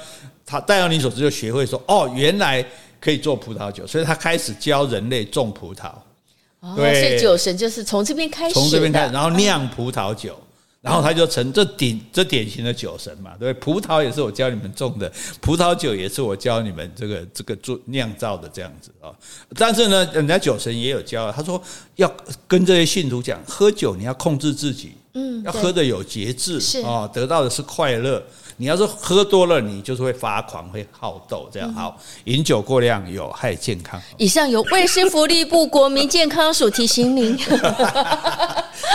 [0.43, 2.65] 他戴奥尼索斯就学会说，哦，原来
[2.99, 5.91] 可以做葡萄酒，所以他开始教人类种葡萄。
[6.75, 10.35] 对，所以酒神就是从这边开始，从这边开始，然后酿葡萄酒。
[10.87, 19.11] 然后他就成这典这典型的酒神嘛，对，葡萄也是我教你们种的，葡萄酒也是我教你们这个这个做酿造的这样子啊。
[19.57, 21.61] 但是呢，人家酒神也有教，他说
[21.97, 22.09] 要
[22.47, 28.23] 跟这些信徒讲，喝酒你要控制自己，嗯，要喝的有节制啊，得到的是快乐。
[28.57, 31.95] 你要是喝多了，你就是会发狂，会好斗，这样好。
[32.25, 34.01] 饮酒过量有害健康。
[34.17, 37.37] 以上由卫生福利部国民健康署提醒您。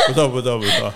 [0.09, 0.93] 不错，不错，不错。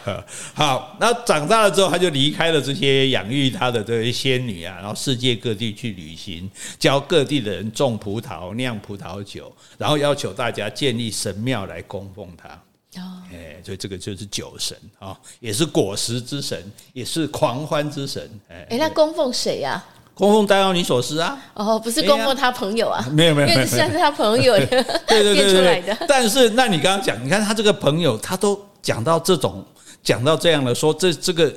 [0.53, 12.61] 好，那长大了之后，他就离开了这些养育他的这些仙女啊，然后世界各地去旅行，教各地的人种葡萄、酿葡萄酒，然后要求大家建立神庙来供奉他。
[12.97, 18.29] 哦，哎，所以这个就是酒神啊，也是果实之神，也是狂欢之神。
[18.49, 19.85] 哎，哎，那供奉谁呀？
[20.15, 21.39] 供奉戴奥尼索斯啊？
[21.55, 23.05] 哦，不是供奉他朋友啊？
[23.13, 24.55] 没有没有，因为算是他朋友
[25.07, 25.97] 对对对出来的。
[26.09, 29.63] 但是，那你刚刚讲，你看他这个朋友，他都讲到这种，
[30.03, 31.53] 讲到这样的，说这这个。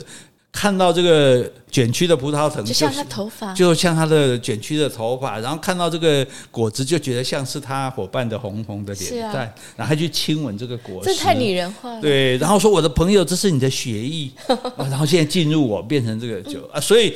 [0.51, 5.39] 看到这个卷曲的葡萄藤，就像他头发，就像他的卷曲的头发。
[5.39, 9.45] 然后看到这个果子，就觉得像是他伙伴的红红的脸蛋。
[9.45, 12.01] 啊、然后他去亲吻这个果实，这太拟人化了。
[12.01, 14.31] 对，然后说我的朋友，这是你的血液。
[14.77, 17.15] 然后现在进入我，变成这个酒 啊，所以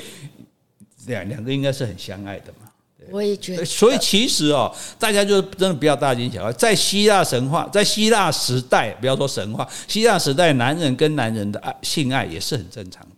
[1.08, 2.69] 两两个应该是很相爱的嘛。
[3.12, 6.54] 我也觉得，所以其实哦，大家就真的不要大惊小怪。
[6.54, 13.10] 在希腊神话，在希腊时代，不要说神话，希腊时代，男人跟男人的爱性爱也是很正常的。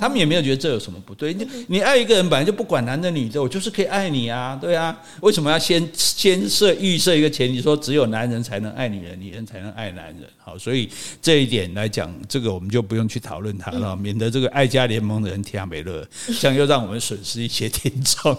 [0.00, 1.32] 他们也没有觉得这有什么不对。
[1.32, 4.96] 你你爱一个人本来就不管男的女的，我就是可以爱你啊，对啊。
[5.20, 10.28] 为什么要先先设预设一个前提，说只有男人才能爱女人，女人才能爱男人？
[10.38, 10.88] 好，所以
[11.22, 16.04] 这一点来讲，这个我们就不用去讨论它了，免得这个爱家联盟的人天没乐，
[16.40, 18.36] 这样又让我们损失一些听众。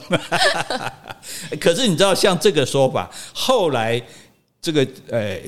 [1.62, 4.02] 可是你知道，像这个说法，后来
[4.62, 5.39] 这个呃，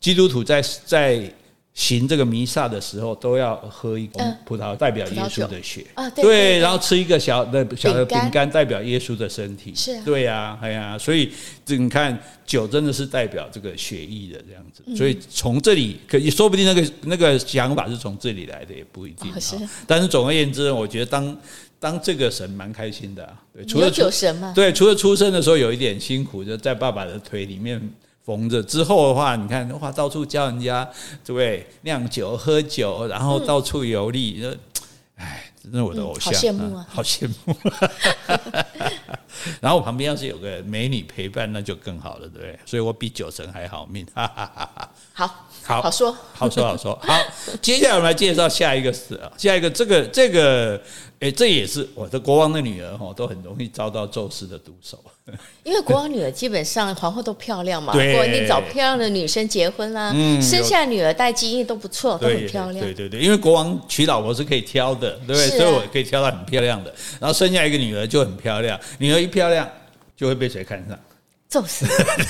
[0.00, 1.32] 基督徒在在。
[1.80, 5.86] 行这个弥撒的时候，都要喝一口葡萄，代表耶稣的血。
[5.94, 11.32] 啊，对，然后吃一个小的小的饼干，代表耶稣的身体，是，对呀，哎呀，所以
[11.64, 19.32] 这你看，酒真的是代表这个血液的这样子，所以从这里可以说不定那个那个想法是从这里来的，也不一定。
[19.40, 21.38] 是，但是总而言之，我觉得当
[21.78, 27.80] 当这个神蛮开心的，对，除了酒神嘛，对，除了出生的时候有一点辛苦，就在爸爸的腿里面。
[28.30, 30.88] 缝着之后的话，你看哇，到处教人家
[31.24, 31.66] 对不对？
[31.82, 34.58] 酿酒、喝酒，然后到处游历，嗯、
[35.16, 37.56] 哎，真是我的偶像，嗯、好羡慕啊，好羡慕。
[39.60, 42.58] 然后我旁边要是有个美女陪伴，那就更好了，对不对？
[42.64, 44.06] 所以我比酒神还好命。
[44.14, 46.98] 哈哈哈哈好，好，好说，好说，好说。
[47.02, 47.18] 好，
[47.62, 50.80] 接下来我们来介绍下一个事啊，下一个这个这个。
[51.20, 54.98] 哎，这也是我的国王的女儿哈，都很容易遭到宙斯的毒手。
[55.62, 62.82] 因为国王女儿基本上皇后都漂亮嘛，对，你找漂亮的女生结婚啦，嗯，生下女儿带基因都不错，都很漂亮。
[62.82, 65.46] 对对对，因为国王娶老婆是可以挑的，对不对？
[65.48, 69.68] 所以我可以挑到很漂亮的，然后生下一个女儿就很漂亮，女儿一漂亮
[70.16, 70.98] 就会被谁看上？
[71.50, 71.84] 宙斯。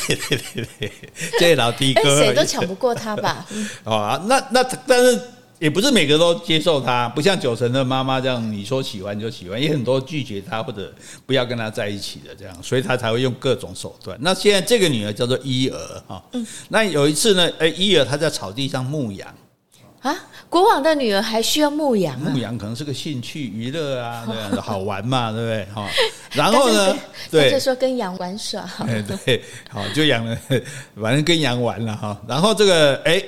[0.08, 0.92] 对对对对，
[1.38, 3.46] 这老的哥，谁都抢不过他吧？
[3.84, 5.20] 哦，那那但是。
[5.60, 10.90] 也不是每个都接受他，不像九成的妈妈这样，你说喜欢就喜欢，也很多拒绝他或者
[11.26, 14.16] 不要跟他在一起的这样，所以他才会用各种手段。
[14.22, 15.78] 那现在这个女儿叫做伊尔
[16.08, 19.28] 哈，嗯，那有一次呢，哎，伊尔她在草地上牧羊
[20.00, 20.16] 啊，
[20.50, 22.28] 国王的女儿还需要牧羊啊？
[22.28, 25.64] 牧羊可能是个兴趣娱乐啊， 对，好玩嘛，对不对？
[25.74, 25.88] 哈，
[26.34, 26.96] 然后呢，
[27.30, 30.36] 对，就说跟羊玩耍，哎，对，好，就养了，
[31.00, 33.22] 反正跟羊玩了哈，然后这个哎。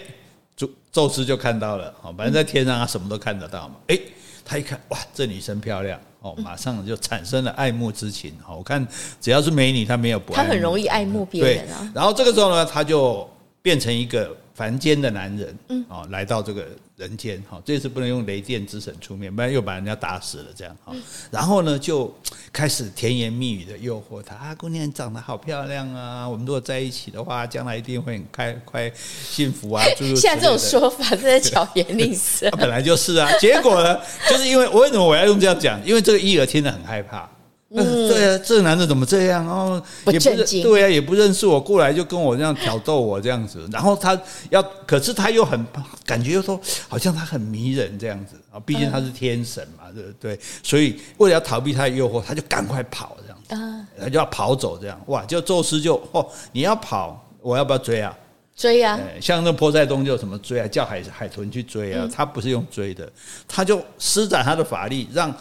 [0.54, 3.76] 宙宙斯就看到了，好，反正在天上他什么都看得到嘛。
[3.86, 3.98] 诶，
[4.44, 8.34] 他一看，哇，这女生漂亮，哦，马上就产生了爱慕之情。
[8.44, 8.86] 好，我看
[9.18, 10.42] 只要是美女，他没有不爱。
[10.44, 11.90] 他很容易爱慕别人啊。
[11.94, 13.26] 然后这个时候呢，他就
[13.62, 16.64] 变成一个凡间的男人，嗯，哦，来到这个
[16.96, 20.94] 人间，哈，这次不能用雷电之神出面，不然又把人家打死了，这样哈。
[21.32, 22.16] 然后呢，就
[22.52, 29.84] 开始甜言蜜语的诱惑他啊，姑娘长得好漂亮啊，我们如果在一起的话，将来一定会很开快幸福啊。
[29.96, 33.28] 就是 现在这种说法是在巧言令色， 本来就是啊。
[33.40, 33.98] 结果呢，
[34.30, 35.84] 就是因为我为什么我要用这样讲？
[35.84, 37.28] 因为这个伊儿听得很害怕。
[37.74, 39.82] 嗯，对啊，这个男的怎么这样哦？
[40.06, 43.66] 也不认，对啊，也不认识我，过来就跟我这样挑逗我这样子。
[43.72, 44.18] 然后他
[44.50, 45.66] 要，可是他又很
[46.04, 48.60] 感觉又说，好像他很迷人这样子啊。
[48.60, 50.38] 毕竟他是天神嘛，对不对？
[50.62, 55.00] 所以为了要逃避他的诱惑，他就赶快跑这样子，他就要跑走这样。
[55.06, 58.14] 哇，就宙斯就哦，你要跑，我要不要追啊？
[58.54, 59.00] 追啊！
[59.18, 62.06] 像那波塞冬就什么追啊，叫海海豚去追啊。
[62.14, 63.10] 他不是用追的，
[63.48, 65.34] 他就施展他的法力，让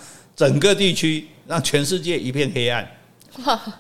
[0.49, 1.27] 整个地区。
[1.47, 2.89] 让全世界一片黑暗，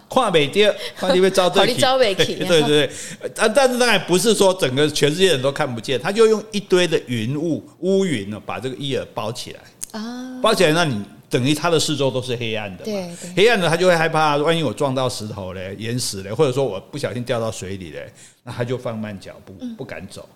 [0.09, 0.69] 跨北地，
[0.99, 2.89] 跨地被招 对，对对对，
[3.33, 9.59] 但但是当然不是说整个全世界人都看不见，他就用一堆的云雾乌云呢，把这个伊尔包起来。
[9.91, 18.11] 啊，包起来，那你等于它的四周都是黑暗的，对，黑暗的他就会害怕，万一我撞到石头嘞，淹死嘞，或者说我不小心掉到水里嘞，
[18.43, 20.27] 那他就放慢脚步，不敢走。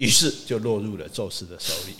[0.00, 1.94] 于是就落入了宙斯的手里，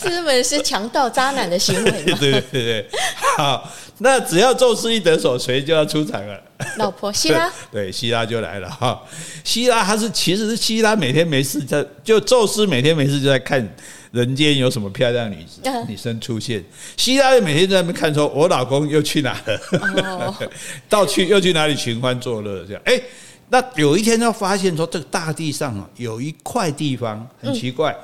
[0.00, 1.90] 这根本是强盗渣男的行为。
[2.14, 2.88] 对对对对，
[3.36, 6.40] 好，那只要宙斯一得手，谁就要出场了？
[6.76, 9.02] 老婆希拉， 对，希拉就来了哈。
[9.42, 13.74] 希拉他是其实是希拉每天没事在，就宙斯每天没事就在看
[14.12, 16.64] 人间有什么漂亮女子女生出现。
[16.96, 20.38] 希拉就每天在那边看，说我老公又去哪了？
[20.88, 22.64] 到去又去哪里寻欢作乐？
[22.64, 23.02] 这样哎。
[23.50, 27.96] 那有一天，他发现说，这个大地上啊，有一块地方很奇怪，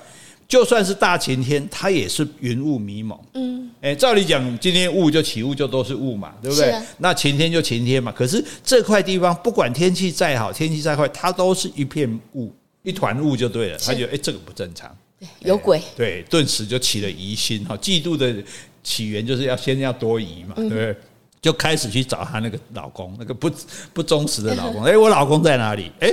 [0.49, 3.19] 就算是大晴天，它也是云雾迷蒙。
[3.35, 6.75] 嗯，哎，照理讲，今天雾就起雾就都是雾嘛，对不对？
[6.99, 8.11] 那晴天就晴天嘛。
[8.13, 12.51] 可是这块地方，不管天气再好，天气再坏，它都是一片雾，
[12.83, 13.79] 一团雾就对了。
[13.79, 14.97] 他觉得，哎，这个不正常，
[15.41, 15.81] 有鬼。
[15.97, 17.77] 对，顿时就起了疑心哈。
[17.77, 18.35] 嫉妒的
[18.83, 20.97] 起源就是要先要多疑嘛，对不对？
[21.45, 23.51] 就开始去找她那个老公，那个不
[23.93, 24.83] 不忠实的老公。
[24.83, 25.93] 哎，我老公在哪里？
[26.01, 26.11] 哎，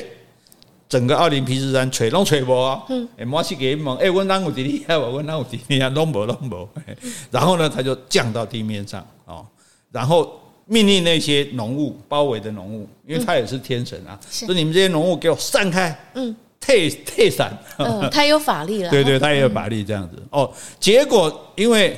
[0.89, 2.83] 整个奥林匹斯山吹拢吹不啊？
[2.89, 4.99] 嗯，哎，摩西给蒙，哎，我哪有弟弟啊？
[4.99, 5.87] 我哪有弟弟啊？
[5.87, 6.67] 拢无拢无。
[7.31, 9.45] 然后呢，他就降到地面上哦，
[9.89, 17.57] 然后命令那些浓雾包围的浓雾，因为他也是天神啊，说你们这些浓雾给我散开，嗯，退退散。
[17.77, 18.89] 嗯， 他有法力了。
[18.89, 20.21] 对对，他也有法力这样子。
[20.31, 21.97] 哦，结果因为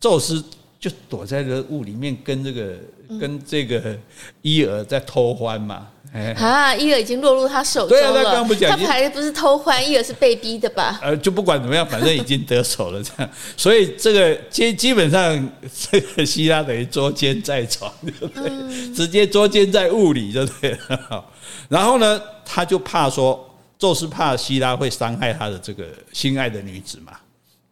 [0.00, 0.42] 宙斯。
[0.80, 2.76] 就躲在这雾里面，跟这个
[3.20, 3.96] 跟这个
[4.40, 5.86] 伊尔在偷欢嘛。
[6.36, 8.12] 啊，伊尔已经落入他手中了。
[8.12, 10.98] 对啊，他刚不讲，他还不是偷欢，伊尔是被逼的吧？
[11.00, 13.30] 呃，就不管怎么样，反正已经得手了，这样。
[13.56, 15.48] 所以这个基基本上，
[15.90, 18.92] 这个希拉等于捉奸在床， 对不对？
[18.92, 21.24] 直接捉奸在雾里，就对了。
[21.68, 27.12] 然后呢，他就怕说，宙斯怕希拉会伤害他的这个心爱的女子嘛。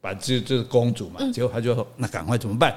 [0.01, 2.75] 把这这个公主嘛，结果他就说：“那赶快怎么办？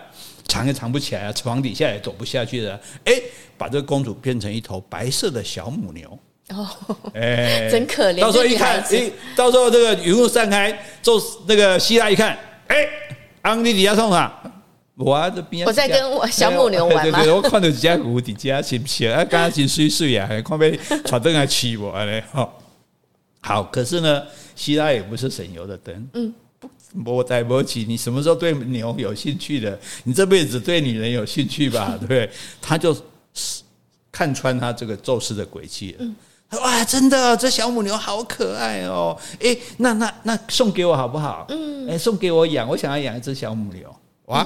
[0.48, 3.14] 藏也藏不起来啊，床底下也走不下去了。”哎，
[3.58, 6.20] 把这个公主变成一头白色的小母牛。
[6.50, 6.68] 哦，
[7.14, 8.20] 哎， 真可怜。
[8.20, 12.88] 到时候一看，哎，到时候这个云雾散开，就那个希拉一看，哎，
[13.42, 14.42] 安迪底下送啊！
[14.98, 17.20] 我这边我在跟我小母牛玩嘛。
[17.20, 19.10] 对对，我看到几家屋底下行不行？
[19.14, 22.22] 啊，刚刚真水水啊，看被传灯来气我嘞。
[22.32, 22.62] 好，
[23.40, 24.24] 好，可是呢，
[24.56, 26.10] 希拉也不是省油的灯。
[26.14, 26.34] 嗯。
[27.06, 29.80] 我带不起，你什么时候对牛有兴趣的？
[30.04, 31.96] 你这辈子对女人有兴趣吧？
[31.98, 32.30] 对不对？
[32.62, 32.96] 他就
[34.12, 36.06] 看穿他这个宙斯的诡计了。
[36.62, 39.18] 哇，真的，这小母牛好可爱哦！
[39.40, 41.46] 哎，那那那送给我好不好？
[41.48, 43.96] 嗯，哎，送给我养，我想要养一只小母牛。
[44.26, 44.46] 哇，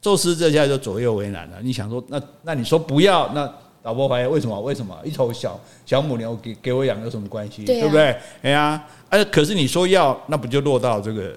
[0.00, 1.58] 宙斯这下就左右为难了。
[1.60, 3.28] 你想说，那那你说不要？
[3.34, 3.52] 那
[3.82, 4.58] 老婆怀疑为什么？
[4.62, 7.66] 为什么一头小小母牛给给我养有什么关系？
[7.66, 8.16] 对不对？
[8.40, 11.34] 哎呀，哎，可是你说要，那不就落到这个？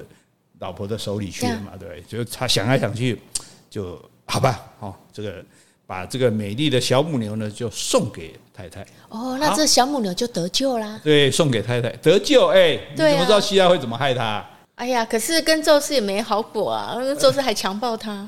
[0.66, 3.22] 老婆的手里去了嘛，对，对，就他想来想去，
[3.70, 5.46] 就好吧，哦，这个
[5.86, 8.84] 把这个美丽的小母牛呢，就送给太太。
[9.10, 11.00] 哦，那这小母牛就得救啦。
[11.04, 12.48] 对，送给太太得救。
[12.48, 14.44] 哎、欸，你怎么知道西亚会怎么害他？
[14.76, 18.28] 哎呀，可是跟宙斯也没好果啊， 宙斯还强暴他。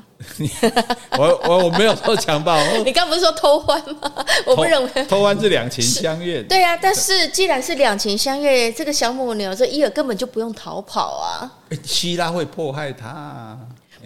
[1.18, 4.12] 我我我没有说强暴， 你刚不是说偷欢吗？
[4.46, 6.42] 我不认为偷欢是两情相悦。
[6.42, 11.52] 对啊，但是既然是两情相悦，这个小母牛这伊尔根本就不用逃跑啊。
[11.84, 13.56] 希拉会迫害他？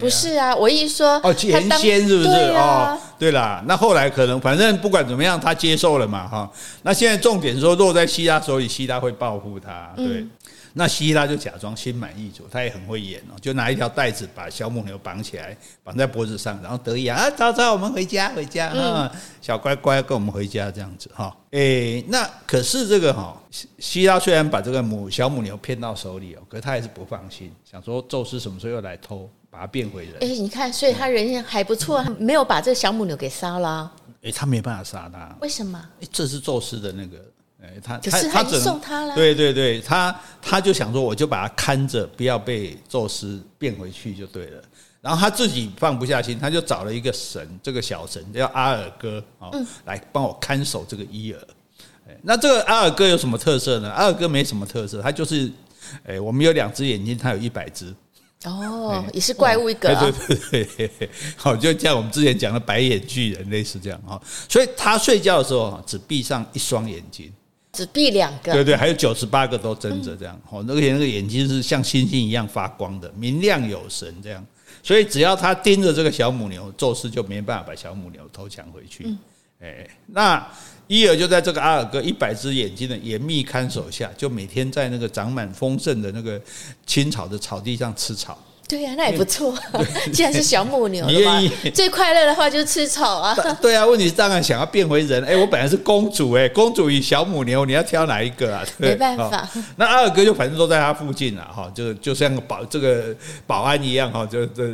[0.01, 2.29] 不是啊，我一说哦，原先是不是？
[2.57, 6.51] 哦，对啦，那后来可能反正不管怎么样，他接受了嘛哈。
[6.83, 9.93] 那现在重点说落在希拉手里，希拉会报复他。
[9.97, 10.27] 对。
[10.75, 21.37] 那希拉就假装心满意足，他也很会演哦，就拿一条带子把小母牛绑起来，绑在脖子上，然后得意啊，走走，我们回家，回家啊，嗯、小乖乖跟我们回家这样子哈。
[21.51, 23.37] 诶，那可是这个哈，
[23.79, 30.15] 希拉虽然把这个母小母牛骗到手里哦，可是他还是不放心，想说宙斯什么时候又来偷，把它变回人。
[30.21, 33.93] 诶，你看，所以他人还不错，嗯、没有把这个小母牛给杀了。
[34.23, 35.79] 诶，他没办法杀他，为什么？
[36.01, 37.19] 诶，这是宙斯的那个。
[37.63, 39.15] 哎，他可是他只送他了。
[39.15, 44.63] 对对对，他他就想说，我就把他看着，不要被宙斯变回去就对了。
[45.01, 51.41] 然后他自己放不下心，他就找了一个神，这个小神叫阿尔戈哦，嗯、来帮我看守这个伊尔。
[52.23, 53.91] 那这个阿尔戈有什么特色呢？
[53.91, 55.51] 阿尔戈没什么特色，他就是，
[56.05, 57.95] 哎，我们有两只眼睛，他有一百只。
[58.45, 60.13] 哦，也是怪物一个、啊。
[60.27, 64.21] 对对对，好，就像我们之前讲的白眼巨人类似这样哈。
[64.49, 67.33] 所以他睡觉的时候只闭上一双眼睛。
[67.73, 74.45] 只闭两个，对对，还有九十八个都睁着，这样哦，那个那个眼睛是像星星一样发光的，明亮有神，这样。
[74.83, 79.17] 所以只要他盯着这个小母牛，宙斯就没办法把小母牛偷抢回去。
[79.61, 80.47] 哎，那
[80.87, 86.39] 伊尔就在这个阿尔戈一百只眼睛的严密看守下，就每天在那个长满丰盛的那个
[86.85, 88.39] 青草的草地上吃草。
[88.73, 89.55] 对呀、啊，那也不错。
[90.15, 91.39] 既然是小母牛的话，
[91.75, 93.37] 最快乐的话就是吃草啊。
[93.61, 95.23] 对啊，问题是当然想要变回人。
[95.27, 98.65] 哎，我本来是公主哎，公主与小母牛，你要挑哪一个啊？
[98.79, 99.47] 没办法。
[99.77, 103.15] 那阿尔戈就反正都在他附近了哈，就就像个保这个
[103.47, 104.73] 保安一样哈，就这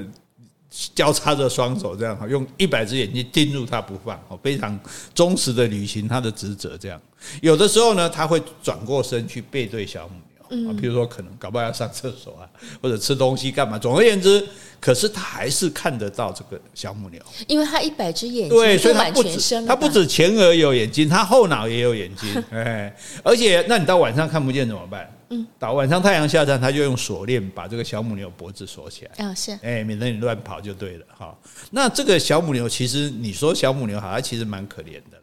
[0.94, 4.78] 交叉着双手这样哈，用一百只眼睛盯住他不放，非常
[5.12, 6.78] 忠实的履行他的职责。
[6.78, 7.00] 这样
[7.42, 10.14] 有的时候呢，他会转过身去背对小母。
[10.50, 12.48] 嗯，比如说可能搞不好要上厕所啊，
[12.82, 13.78] 或者吃东西干嘛？
[13.78, 14.46] 总而言之，
[14.80, 25.12] 可是他还是看得到这个小母牛，因为他一百只眼睛，对，所以他不止他不止前额有眼睛，他后脑也有眼睛， 哎，而且那你到晚上看不见怎么办？
[25.30, 31.36] 嗯，到晚上太阳下山，他就用锁链把这个小母牛脖子锁起来，啊是，哎，免得你乱跑就对了哈。
[31.70, 35.17] 那这个小母牛其实你说小母牛好它其实蛮可怜的。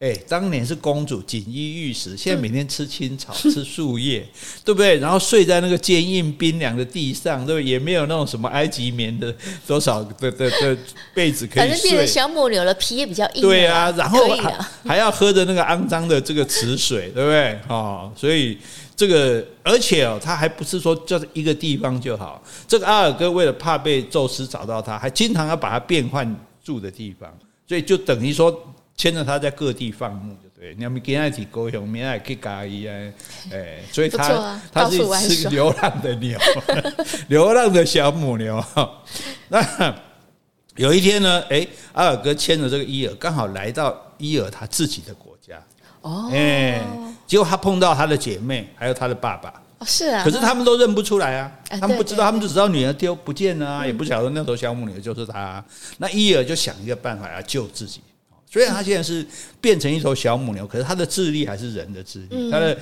[0.00, 4.26] 哎，当年是公主，锦衣玉食，现在每天吃青草、嗯、 吃树叶，
[4.64, 4.96] 对不对？
[4.96, 7.70] 然后睡在那个坚硬冰凉的地上，对不对？
[7.70, 9.30] 也没有那种什么埃及棉的
[9.66, 10.78] 多少的的的
[11.12, 11.68] 被子可以睡。
[11.68, 13.42] 反正变成小母牛了，皮也比较硬。
[13.42, 17.58] 对啊，然后还还要喝着那个肮脏的这个池水，对不对？
[17.68, 18.56] 哦，所以
[18.96, 22.42] 这个，而且哦，他还不是说就是一个地方就好。
[22.66, 26.34] 这个阿尔戈为了怕被宙斯找到他，还经常要把他变换
[26.64, 27.30] 住的地方，
[27.68, 28.50] 所以就等于说。
[29.00, 30.74] 牵着他在各地放牧，就对。
[30.74, 33.12] 你要不给他提高雄，明天去咖喱啊，
[33.50, 36.38] 哎，所以他、啊、他是是个流浪的牛，
[37.28, 38.62] 流浪的小母牛。
[39.48, 39.94] 那
[40.76, 45.54] 有一天呢，哎，阿尔哥牵着这个伊尔，刚好来到伊尔他自己的国家。
[46.02, 46.82] 哦，哎，
[47.26, 49.48] 结果他碰到他的姐妹，还有他的爸爸。
[49.78, 50.22] 哦，是啊。
[50.22, 55.64] 可是他们都认不出来啊，他们不知道，他们就知道女儿丢不见了啊，也不晓得那头小母牛就是他。
[55.96, 58.02] 那伊尔就想一个办法来救自己。
[58.52, 59.24] 虽然他现在是
[59.60, 62.50] 变成一头小母牛，可是他的智力还是人的智力。
[62.50, 62.76] 他的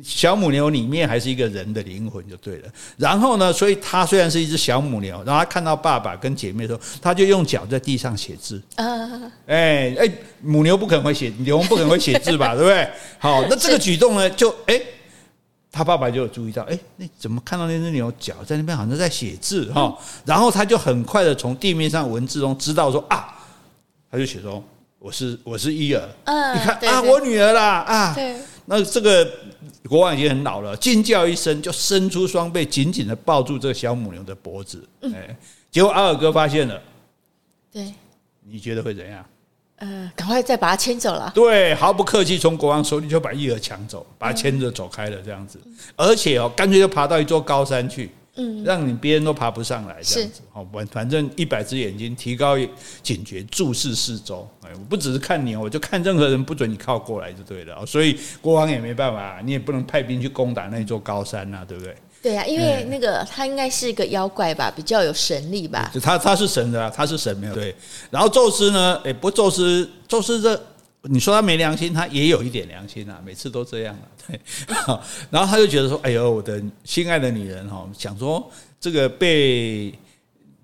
[0.00, 2.68] 小母牛里面还是一个人的灵魂，就对了。
[2.96, 8.62] 然后呢，所以他虽然是一只小母牛，然后他看到爸爸跟姐妹的时候，他就用脚在地上写字。
[8.76, 10.08] 啊哎哎，
[10.40, 12.54] 母牛不可能会写，牛不可能会写字吧？
[12.56, 12.88] 对不对？
[13.18, 14.80] 好，那这个举动呢，就哎，
[15.72, 19.98] 他爸爸就有注意到，哎，那怎么看到那只牛脚在那边好像在写字哈？
[20.24, 23.36] 然后他就很快的从地面上文字中知道说啊，
[24.12, 24.62] 他就写说。
[24.98, 28.34] 我是我是伊尔，嗯，你看啊，我女儿啦啊，对，
[28.64, 29.24] 那这个
[29.88, 35.36] 国王已经很老了，惊叫一声，就伸出双臂，紧紧的抱住这个小母牛的脖子，哎、嗯，
[35.70, 36.82] 结果阿尔哥发现了，
[37.72, 37.94] 对，
[38.42, 39.24] 你觉得会怎样？
[39.76, 48.10] 呃，赶快再把他牵走了，对，毫不客气，从国王手里就把伊尔抢走，把他牵着走开了，这样子，嗯、而且哦，干脆就爬到一座高山去。
[48.38, 52.56] 嗯，让你别人都爬不上来这样子，好，反反正一百只眼睛，提高
[53.02, 54.48] 警觉，注视四周。
[54.62, 57.84] 哎，我不只是看你，我就看任何人，不准你靠过来就对了。
[57.84, 61.96] 所以国王也没办法，你也不能派兵去攻打那座高山呐，对不对？
[62.22, 65.92] 对呀，因为那个他应该是一个妖怪吧，比较有神力吧。
[66.00, 67.74] 他他是神的，他是神没有对。
[68.10, 69.00] 然后宙斯呢？
[69.04, 70.60] 哎，不，宙斯，宙斯这。
[71.02, 74.40] 你说他没良心，他也有一点良心啊，每次都这样啊，对。
[75.30, 79.94] 然后他就觉得说：“哎呦，我的心爱的女人哈，想说这个被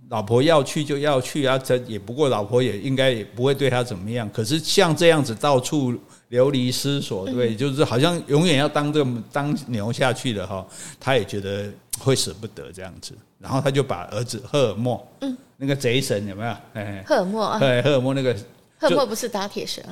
[0.08, 4.28] 老婆要去就要去啊，这也不过老婆也应该也不会对他怎么样。
[4.32, 5.94] 可是像这样子到处
[6.28, 10.66] 流离失所，对，就是好像永远要当这个当牛下去的哈，
[10.98, 13.14] 他也觉得会舍不得这样子。
[13.38, 16.56] 然后他就把儿子赫尔墨，嗯，那个贼神有没有？
[16.72, 18.34] 哎，赫尔墨啊，对，赫尔墨那个，
[18.78, 19.84] 赫尔墨不是打铁神。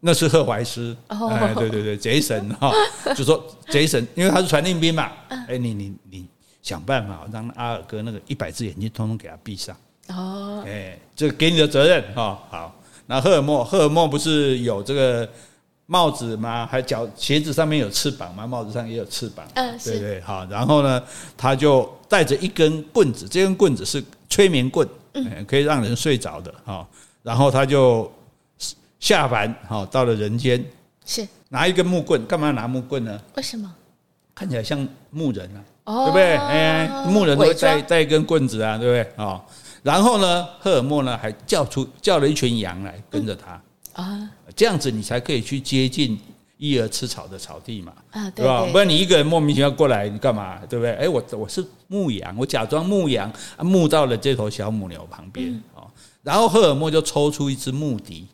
[0.00, 2.72] 那是赫怀斯，哎，对对对，贼神哈，
[3.16, 6.26] 就说贼神，因为他是传令兵嘛，哎，你你你
[6.62, 9.76] 想办法让阿尔哥那个一百只眼睛通通给他闭上，
[10.10, 15.28] 哦，哎，这给你的责任哈，好，那赫尔墨，赫尔墨不是有这个
[15.86, 16.64] 帽子吗？
[16.64, 18.46] 还脚鞋子上面有翅膀吗？
[18.46, 21.02] 帽子上也有翅膀，嗯，对对，好，然后呢，
[21.36, 26.86] 他就带着一根棍子，这根棍子是催眠棍，嗯，可以让人睡着的哈，
[27.24, 28.08] 然后他就。
[29.00, 30.64] 下凡好，到了人间，
[31.06, 33.20] 是拿一根木棍，干嘛要拿木棍呢？
[33.36, 33.72] 为什么？
[34.34, 36.36] 看起来像牧人啊，哦、对不对？
[36.36, 39.24] 哎，牧人都会带带一根棍子啊，对不对？
[39.24, 39.44] 啊，
[39.82, 43.50] 然后呢，赫尔墨呢还叫出叫了一群羊来跟着他
[43.94, 46.16] 啊，嗯、这样子你才可以去接近
[46.56, 48.64] 伊尔吃草的草地嘛，啊，对吧？
[48.70, 50.58] 不然你一个人莫名其妙过来，你干嘛？
[50.68, 50.92] 对不对？
[50.94, 55.90] 哎，我我是牧羊，我假装牧羊，牧到了这头小母牛旁边啊，嗯、
[56.22, 58.28] 然后赫尔墨就抽出一支牧笛。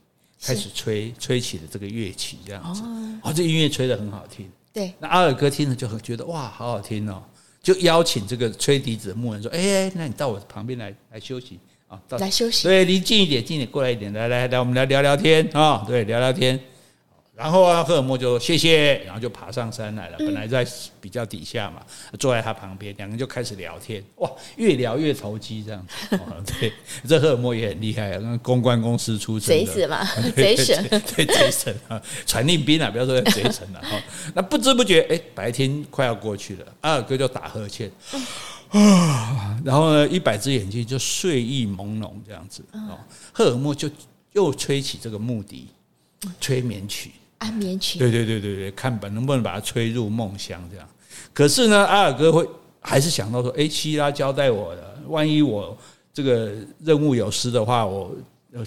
[0.44, 2.82] 开始吹吹起了这个乐器，这样子。
[3.22, 4.50] 哦，这音乐吹得很好听。
[4.72, 7.22] 对，那阿尔戈听了就很觉得哇，好好听哦，
[7.62, 11.58] 就邀请这个吹笛子的牧人说：“哎，那你到我旁边来来休息。
[11.86, 12.64] 啊，到来休息。
[12.64, 15.48] 对，离近一点，近一点，过来一点，来来来，我们来聊聊天。
[15.52, 16.58] 啊，对，聊聊天。”
[17.36, 20.16] 然后啊，赫尔墨就谢谢，然后就爬上山来了。
[20.18, 20.64] 本来在
[21.00, 21.82] 比较底下嘛，
[22.16, 24.00] 坐在他旁边，两个人就开始聊天。
[24.16, 26.16] 哇，越聊越投机，这样子。
[26.60, 26.72] 对，
[27.08, 30.04] 这赫尔墨也很厉害啊，那公关公司出身的，贼子嘛，
[30.36, 34.00] 贼神， 对贼神啊，传令兵啊，不要说贼神了哈。
[34.32, 37.90] 那不知不觉，哎，白天快要过去了，阿尔戈就打呵欠
[38.68, 42.64] 啊， 然后呢，一百只眼睛就睡意朦胧，这样子。
[42.72, 42.96] 哦，
[43.32, 43.90] 赫尔墨就
[44.34, 45.66] 又吹起这个木笛，
[46.40, 47.10] 催眠曲。
[47.38, 50.88] 安眠曲，对对对对对，看本能不能把它吹入梦乡这样。
[51.32, 52.48] 可是呢，阿尔戈会
[52.80, 55.76] 还是想到说，哎，希拉交代我的，万一我
[56.12, 58.14] 这个任务有失的话，我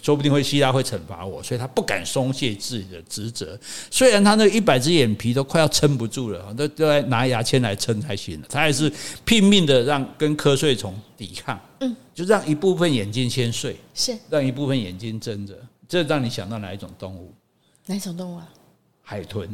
[0.03, 3.57] 说不定会希拉会惩罚我，所以他不敢松懈自己的职责。
[3.89, 8.91] 虽然他那一百只眼皮都快要撑不住了，都都要拿牙签来撑才行了，他还是
[9.23, 15.53] 拼命的让跟瞌睡虫抵抗，嗯，就让一部分眼睛先睡，是让一部分眼睛睁着。
[15.87, 17.33] 这让你想到哪一种动物？
[17.85, 18.49] 哪一种动物啊？
[19.09, 19.47] 海豚，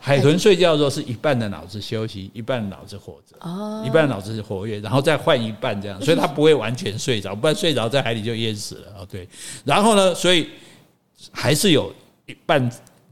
[0.00, 9.06] 海豚睡觉的时候是一半的脑子休息，一半的脑子活着，哦，一半的脑子是活跃，然后再换一半这样，所以它不会完全睡着，不然睡着在海里就淹死了哦。
[9.10, 9.28] 对，
[9.64, 10.50] 然后呢，所以
[11.32, 11.92] 还是有
[12.26, 12.70] 一半，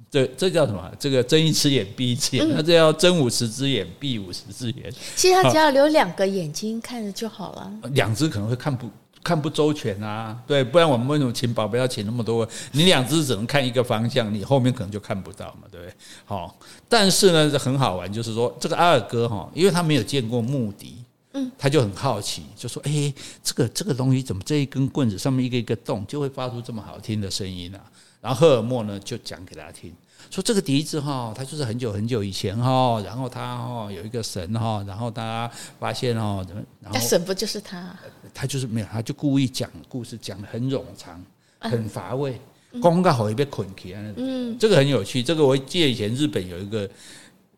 [0.09, 0.93] 这这叫什么？
[0.97, 4.93] 这个睁一只眼闭一只眼，那这叫睁五十只眼闭五十只眼。
[5.17, 8.89] 其实他只要留两个眼睛看着就好了，两只可能会看不。
[9.29, 12.49] 看不周全啊，对，不然我们为什么请宝贝要请那么多？
[12.73, 15.95] 你两只只能看一个方向，你后面可能就看不到嘛，对不对？
[16.25, 16.59] 好，
[16.89, 21.05] 但是呢，很好玩，就是说这个阿尔戈哈，因为他没有见过木笛，
[21.35, 23.13] 嗯，他就很好奇，就说：“哎，
[23.43, 27.79] 这个这个东西怎么这一根棍子上面一个一个洞，就会发出这么好听的声音呢？”
[28.23, 29.95] 然后赫尔墨呢就讲给他听。
[30.31, 37.95] 说这个笛子哈，它就是很久很久以前哈，然后他哈有一个神哈，然后他发现哦怎么，那神不就是他？
[38.35, 41.25] 他就是没有，他就故意讲故事讲的很冗长，
[41.59, 42.41] 很乏味，
[42.81, 44.13] 光刚好也被捆起来。
[44.17, 45.23] 嗯，这个很有趣。
[45.23, 46.89] 这个我记得以前日本有一个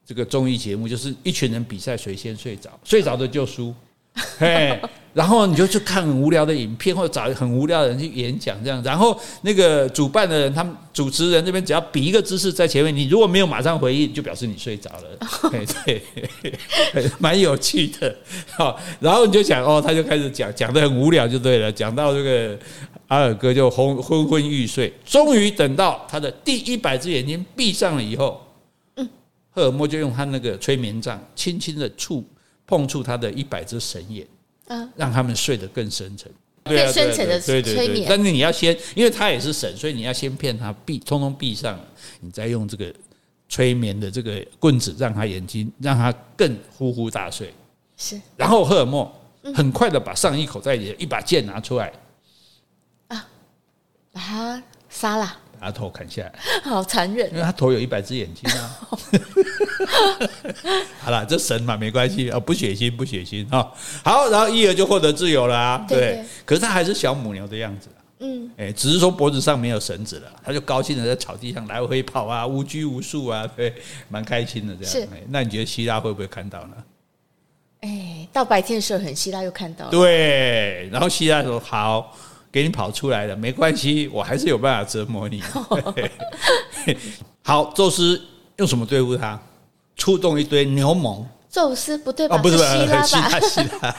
[0.06, 3.74] 这个综艺节目，就是一群人比赛谁先睡着，睡着的就输。
[4.38, 4.80] 嘿。
[5.12, 8.80] 然后你就去看很无聊的影片，或者找很无聊的人去演讲这样。
[8.84, 15.50] 然后那个主办的人，他们主持人这边只要比一个姿势在前面，你如果没有马上回应，就表示你睡着了。
[15.84, 16.00] 对，
[17.18, 18.16] 蛮有趣的。
[18.52, 21.72] 好，然后你就想哦，他就开始讲，讲的很无聊就对了。
[21.72, 22.56] 讲到这个
[23.08, 28.40] 阿尔哥就昏昏昏欲睡，终于等到他的第一百只眼睛闭上了以后，
[28.94, 29.08] 嗯，
[29.50, 32.24] 赫尔墨就用他那个催眠杖轻轻的触
[32.70, 34.26] 碰触他的一百只神眼。
[34.94, 36.30] 让他们睡得更深沉，
[36.62, 38.06] 更深沉的催眠。
[38.08, 41.76] 但是你要先，因为他也是神，所以你要先骗他闭，通通闭上，
[42.20, 42.94] 你再用这个
[43.48, 47.52] 催眠的这个棍子，让他眼睛，让他更呼呼大睡。
[47.96, 48.20] 是。
[48.36, 49.12] 然后赫尔墨
[49.52, 51.92] 很快的把上衣口袋里的一把剑拿出来，
[53.08, 53.28] 啊，
[54.12, 55.36] 把他杀了。
[55.60, 56.32] 把他头砍下来，
[56.64, 57.28] 好残忍！
[57.30, 58.80] 因为他头有一百只眼睛啊。
[61.00, 63.70] 好了，这神嘛没关系啊，不血腥，不血腥哈。
[64.02, 65.84] 好，然后伊尔就获得自由了啊。
[65.86, 67.88] 对，可是他还是小母牛的样子。
[68.20, 73.74] 嗯，哎，只是说脖子上没有绳子了，他就高兴的在草地上来回跑啊，无拘无束啊，对，
[74.08, 74.90] 蛮开心的这样。
[74.92, 76.74] 是，那你觉得希拉会不会看到呢？
[77.80, 79.90] 哎，到白天的时候很希拉又看到了。
[79.90, 82.16] 对，然后希拉说好。
[82.52, 85.42] 给你跑出来了，没关系，我还是有办法折磨你。
[87.42, 88.20] 好，宙斯
[88.56, 89.40] 用什么对付他？
[89.96, 92.36] 出动一堆牛虻，宙斯不对吧？
[92.36, 93.02] 哦，不是，是希拉吧？
[93.04, 93.96] 希拉， 希拉，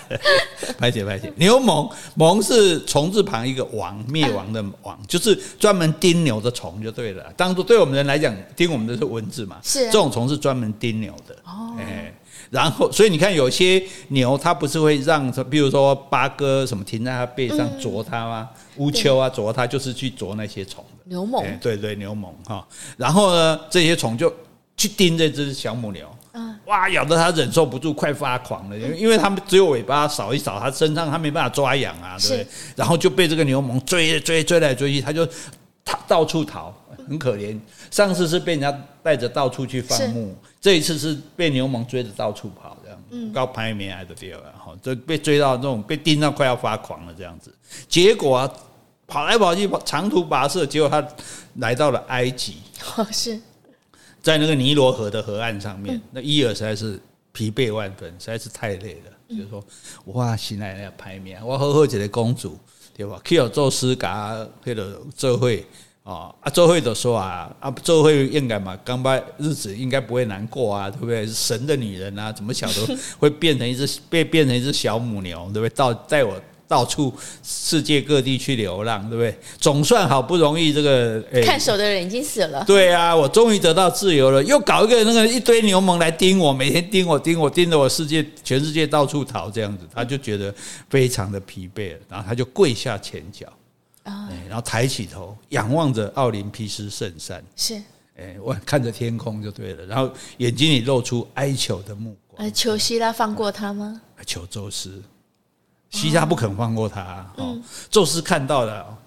[0.79, 1.31] 拍解拍解。
[1.35, 7.23] 牛虻，虻是虫字旁一个王，灭亡的亡，就是专门叮牛的虫就对了。
[7.37, 11.35] 当初对我们人来讲，叮我们的是蚊子嘛，是、啊、这种虫是专门叮牛的。
[11.45, 12.11] 哦，哎，
[12.51, 18.49] 然后所以你看，有些牛它不是会让，比如说八哥什么停在它背上啄它吗？
[18.75, 20.83] 乌、嗯、秋啊啄它，就是去啄那些虫。
[21.05, 22.67] 牛虻，对对，牛虻哈。
[22.97, 24.31] 然后呢，这些虫就
[24.75, 26.05] 去盯这只小母牛。
[26.65, 28.77] 哇，咬得它忍受不住，快发狂了。
[28.77, 32.47] 因为因为他们只有尾巴扫一扫，它身上它没办法抓痒啊，对不对？
[32.75, 35.25] 然后就被这个牛虻追追追来追去，它就
[35.83, 36.73] 逃到处逃，
[37.11, 37.59] 很可怜。
[37.91, 38.71] 上次是被人家
[39.03, 43.03] 带着到处去放牧，这一次是被牛虻追着到处跑，这样。
[43.09, 47.53] 嗯，高排名来的第二，哈，就被追到那种被盯到快要发狂了这样子。
[47.89, 48.53] 结果啊，
[49.05, 51.05] 跑来跑去，跑长途跋涉，结果他
[51.55, 52.59] 来到了埃及。
[52.95, 53.37] 哦，是。
[54.21, 56.97] 在那个尼罗河的河岸上面，那伊尔实在是
[57.33, 59.11] 疲惫万分，实在是太累了。
[59.29, 59.63] 就是说，
[60.05, 62.57] 哇，现在要排名，我好好一个公主，
[62.95, 63.19] 对吧？
[63.25, 65.49] 去有宙斯甲迄个做伙
[66.03, 71.25] 啊，啊，做伙就说啊，啊，周慧应该嘛，刚把日子应该不会难过啊，对不对？
[71.27, 75.69] 神的女人啊，怎么想都 会变成一只被变成一只小母牛，对不对？
[75.75, 76.33] 到带我。
[76.71, 79.37] 到处世界各地去流浪，对不对？
[79.59, 82.63] 总算好不容易这个、欸、看守的人已经死了。
[82.63, 84.41] 对啊，我终于得到自由了。
[84.45, 90.55] 又搞一个那个一堆牛虻来盯我，每天盯我盯我盯着我世界全世界到处逃这样子，他就觉得
[90.89, 93.45] 非常的疲惫了，然后他就跪下前脚
[94.03, 97.81] 啊，然后抬起头仰望着奥林匹斯圣山，是
[98.17, 102.53] 哎，我看着天空就对了，然后眼睛里露出哀求的目光。
[102.53, 104.01] 求希拉放过他吗？
[104.25, 105.01] 求宙斯。
[105.89, 108.97] 希拉不肯放过他，哦，宙斯看到了，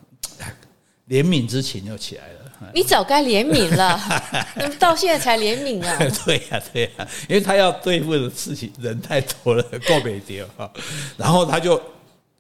[1.09, 2.73] 怜悯之情又起来了。
[2.75, 3.99] 你早该怜悯了，
[4.79, 5.97] 到现在才怜悯啊？
[6.25, 10.71] 对呀，对呀，因为他要对付的事情人太多了，够没丢哈。
[11.17, 11.81] 然后他就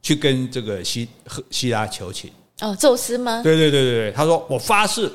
[0.02, 1.08] 去跟这个希
[1.50, 2.30] 希拉求情。
[2.60, 3.42] 哦，宙斯吗？
[3.42, 5.10] 对对对对对，他说：“我发誓，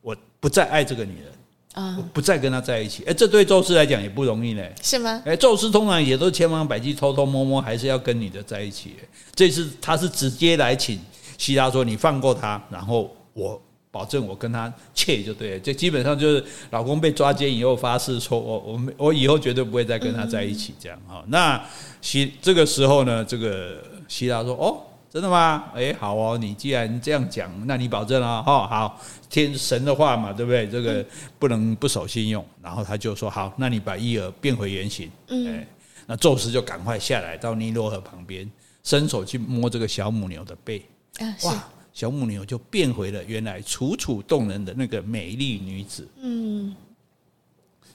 [0.00, 1.30] 我不再爱这个女人。”
[1.72, 1.96] 啊！
[2.12, 5.22] 不再跟他在一起，哎，这对宙斯来讲也不容易呢，是吗？
[5.24, 8.96] 哎，宙斯通常也都千方百计、偷偷摸摸，还是要跟女的在一起。
[9.36, 10.98] 这次他是直接来请
[11.38, 13.62] 希拉说：“你放过他，然后我
[13.92, 21.24] 保证我跟他切就对了。”这基本上就是老公被抓奸以后发誓说：“我我我以后绝对不会再跟他在一起。”这样哈。
[21.28, 21.64] 那
[22.02, 24.82] 希这个时候呢，这个希拉说：“哦。”
[25.12, 25.64] 真的吗？
[25.74, 28.64] 哎，好哦，你既然这样讲，那你保证了哈？
[28.68, 30.68] 好，天神的话嘛，对不对？
[30.68, 31.04] 这个
[31.36, 32.46] 不能不守信用。
[32.62, 35.66] 然后他就说：“好，那你把伊尔变回原形。”嗯，
[36.06, 38.48] 那宙斯就赶快下来到尼罗河旁边，
[38.84, 40.80] 伸手去摸这个小母牛的背。
[41.18, 46.08] 啊哇，小母牛就变回了原来楚楚动人的那个美丽女子。
[46.22, 46.72] 嗯，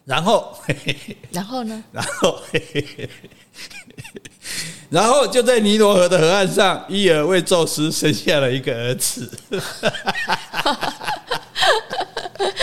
[0.03, 0.53] 然后，
[1.31, 1.81] 然后呢？
[1.93, 2.37] 然后。
[4.95, 9.29] 然后就在尼罗河的河岸上，伊尔为宙斯生下了一个儿子。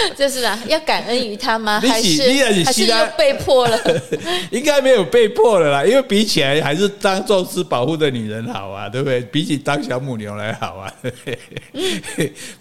[0.17, 1.81] 这是啊，要感恩于他吗？
[1.85, 2.23] 还是
[2.65, 3.79] 还是又被迫了？
[4.51, 9.21] 应该没有被迫了啦，因为比起来还是当宙斯保护的女人好啊，对不对？
[9.23, 10.93] 比起当小母牛来好啊。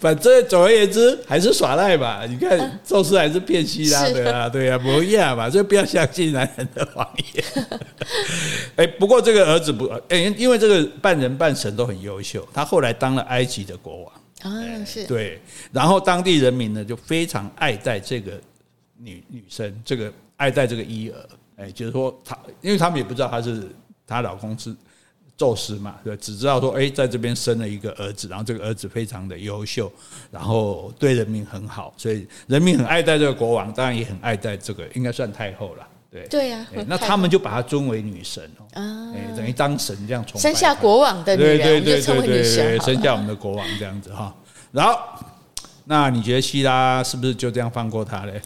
[0.00, 2.22] 反正总而言之还是耍赖吧。
[2.28, 7.44] 你看宙斯还是骗希拉的啊，对啊，不一样嘛，所以不要相信男人的谎言。
[8.76, 14.12] 哎，不过这个儿子不，哎，因为这个半人半神都很优秀，他后来当了埃及的国王。
[14.42, 15.40] 啊，是对，
[15.72, 18.40] 然后当地人民呢就非常爱戴这个
[18.98, 23.68] 女女生，这个爱戴这个伊尔，哎，就是说她，因为他们也不知道她是
[24.06, 24.74] 她老公是
[25.36, 29.90] 宙斯嘛，对，只知道说，哎，在这边生了一个儿子，然后这个儿子非常的优秀，
[30.30, 35.88] 然后对人民很好，所以人民很爱戴这个国王，当然也很爱戴这个，应该算太后了。
[36.12, 38.68] 对对呀，那他们就把她尊为女神哦，
[39.16, 40.40] 哎，等于当神这样崇拜。
[40.40, 44.34] 生下国王的女人就称为女神，生下我们的国王这样子哈。
[44.72, 44.98] 然后，
[45.86, 48.42] 那你觉得希拉是不是就这样放过他嘞？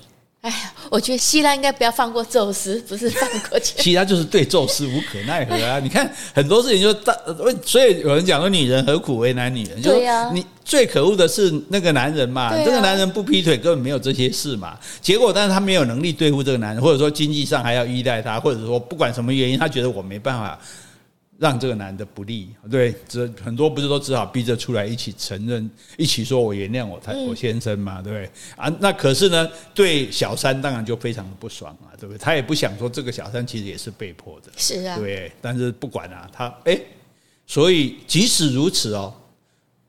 [0.47, 3.75] 哎呀，我觉得希拉应该不要放过宙斯，不是放过去。
[3.83, 5.81] 希拉就是对宙斯无可奈何啊！
[5.81, 7.13] 你看很多事情就大，
[7.67, 9.83] 所以有人讲说女人何苦为难女人？
[9.83, 14.79] 对呀，你最可恶的是那个男人嘛，这个男人不劈腿根本没有这些事嘛。
[15.01, 20.57] 结果，但是他没有能力对付这个男人，或者说经济上还要依赖他，或者说不管什么原因，他觉得我没办法。
[21.39, 28.31] 让这个男的不利，对，这很多不是都只好逼着出来一起承认，一起说我原谅我太我先生嘛，对不对？
[28.57, 32.19] 啊，那可是呢，对小三当然就非常的不爽啊，对不对？
[32.19, 35.31] 他也不想说这个小三其实也是被迫的，是啊，对。
[35.43, 36.81] 但是不管啊，他哎，
[37.47, 39.13] 所以即使如此哦，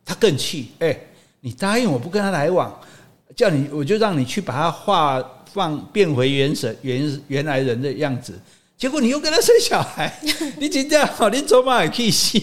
[0.03, 0.99] 他更气哎，
[1.39, 2.77] 你答应我不跟他来往，
[3.37, 5.23] 叫你我就让你去把他画
[5.53, 8.37] 放变回原神原原来人的样子。
[8.77, 10.19] 结果你又跟他生小孩，
[10.59, 12.37] 你今天好，你走马也可以死。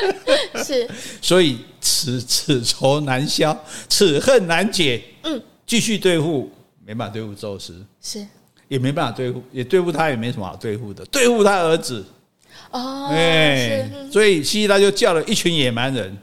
[0.62, 0.86] 是，
[1.22, 3.56] 所以此此仇难消，
[3.88, 5.02] 此恨难解。
[5.22, 6.52] 嗯，继续对付，
[6.84, 8.26] 没办法对付宙斯，是
[8.68, 12.04] 也没办法对付，也对付他也没什么好对付的，对付他儿子。
[12.72, 16.14] 哦，哎，所以希拉就叫了一群野蛮人，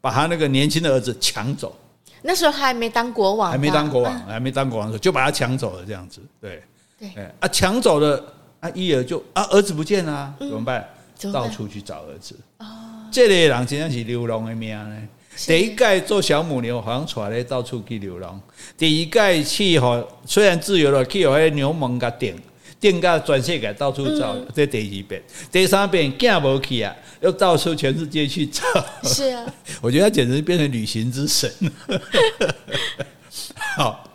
[0.00, 1.76] 把他那个年轻的儿子抢走。
[2.22, 6.20] 那时候还没当国王，还没当国王，还没当国王的时候，就把他抢走了，这样子。
[6.40, 6.62] 对，
[7.00, 8.34] 对，啊，抢走了。
[8.60, 10.86] 啊，伊儿就啊，儿子不见了，啊，怎么办？
[11.22, 12.34] 嗯、到处去找儿子。
[12.58, 12.66] 哦，
[13.10, 14.96] 这类人真正是流浪的命呢。
[15.46, 18.40] 第一届做小母牛，好像出来到处去流浪。
[18.76, 22.36] 第一届去吼，虽然自由了，去有迄牛虻甲电，
[22.78, 24.34] 电甲全世界到处找。
[24.54, 28.62] 这、嗯、第二遍，第三遍惊无去啊，又到处全世界去找。
[29.04, 29.46] 是啊，
[29.80, 31.50] 我觉得他简直变成旅行之神。
[33.76, 34.09] 好。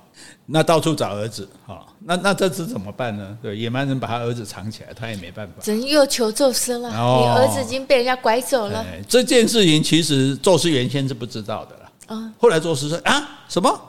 [0.48, 3.38] 那到处找儿子，好，那那这次怎么办呢？
[3.42, 5.54] 对，野蛮人把他儿子藏起来，他也没办法。
[5.66, 8.86] 人又求宙斯了，哦、你儿子已经被人家拐走了。
[9.08, 11.92] 这件事情其实宙斯原先是不知道的啦。
[12.08, 13.82] 啊，后来宙斯说啊，什么？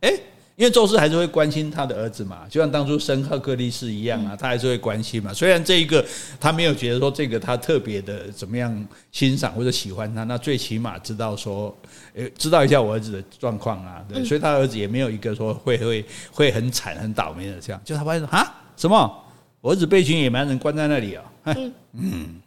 [0.00, 0.12] 哎。
[0.60, 5.32] 因为宙斯还是会关心他的儿子嘛，就像当初生赫克力士一样啊，他还是会关心嘛。
[5.32, 6.04] 虽然这一个
[6.38, 11.74] 他没有觉得说这个他特别的怎么样欣赏或者喜欢他，那最起码知道说，
[12.12, 14.04] 诶，知道一下我儿子的状况啊。
[14.06, 17.80] 对，所以他儿子也没有一个说会会会很惨很倒霉的这样。
[17.82, 19.24] 就他发现说啊，什么？
[19.62, 21.24] 我儿子被一群野蛮人关在那里啊？
[21.44, 22.40] 嗯嗯，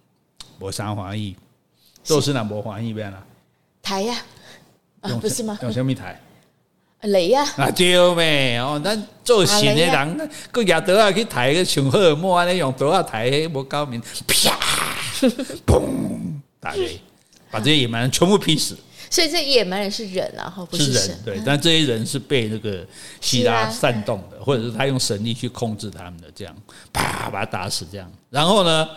[0.60, 1.36] 我三华裔，
[2.04, 3.26] 宙斯哪没欢喜变了？
[3.82, 4.16] 台呀，
[5.02, 5.58] 啊， 不是吗？
[5.64, 6.22] 用什么台？
[7.04, 7.44] 雷呀！
[7.58, 14.58] 啊对咩哦，咱做神的人，个亚德啊去抬个上荷尔蒙安尼用刀啊抬，无高明，啪，
[15.66, 15.84] 砰，
[16.60, 17.00] 打雷，
[17.52, 18.78] 把这些野蛮人全部劈死。
[19.10, 21.16] 所以这野蛮人是人啊，哈，不是神。
[21.24, 22.84] 对，但这些人是被那个
[23.22, 26.56] 希拉煽动的，或者是他用神力去控制他们的，这样
[26.92, 28.90] 啪把他打死，这样，然后呢，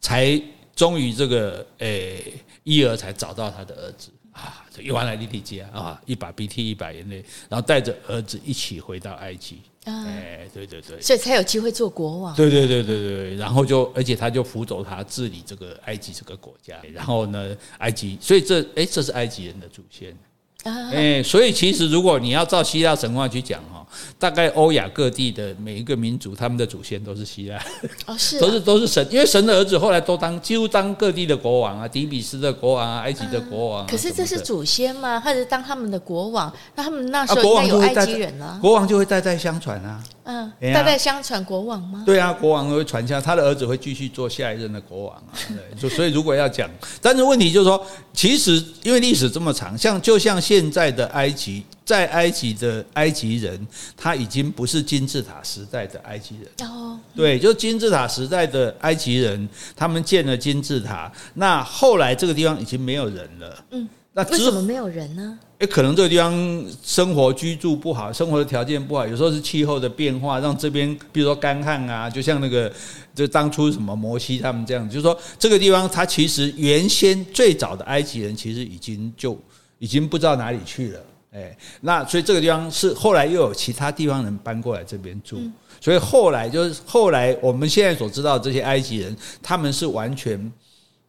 [0.00, 0.40] 才
[0.74, 4.08] 终于这个诶伊尔才找到他的儿子。
[4.40, 9.60] 啊，一完了莉莉姐啊，一把鼻涕一把眼泪，然后带着儿子一起回到埃及。
[9.84, 12.34] 哎，对对对，所以才有机会做国王。
[12.36, 16.76] 对对对对对，然后就而且他就辅佐他治理这个埃及这个国家。
[16.92, 20.16] 然后呢，埃及，所以这哎，这是埃及人的祖先。
[20.64, 23.86] 哎，所以其实如果你要照希腊神话去讲哈，
[24.18, 27.58] 大概欧亚各地的每一个民族，他们的祖先都是希腊，
[28.06, 33.86] 哦 是，都是都是神，因为神的儿子后来都当几乎当各地的国王啊，底比斯的国王啊，埃及的国王。
[33.86, 35.18] 可是这是祖先吗？
[35.22, 40.02] 他是当他们的国王，那他们那时候应该有埃及人了，国王就会代代相传啊。
[40.24, 42.04] 嗯，代代相传国王吗？
[42.06, 45.32] 对啊，国王会传下，他的儿子会继续做下一任的国王啊。
[45.80, 50.38] 对，所以如果要讲，但是问题就是说，其实因为历史这么长，像就像。
[50.50, 53.64] 现在的埃及，在埃及的埃及人，
[53.96, 56.68] 他已经不是金字塔时代的埃及人。
[56.68, 61.08] 哦，对，就金字塔时代的埃及人，他们建了金字塔。
[61.34, 63.64] 那后来这个地方已经没有人了。
[63.70, 65.38] 嗯，那为什么没有人呢？
[65.58, 72.72] 诶，可能这个地方生活居住不好，生活的条件不好，有时候是气候的变化，让这边，比如说干旱啊，就像那个，
[73.14, 79.40] 就当初什么摩西他们这样，就是说这个地方，它其实原先最早的埃及人其实已经就。
[79.80, 81.00] 已经不知道哪里去了，
[81.32, 85.40] 哎，那所以这个地方是后来又有其他地方人搬过来这边住，
[85.80, 90.52] 所以后来就是后来我们现在所知道这些埃及人，他们是完全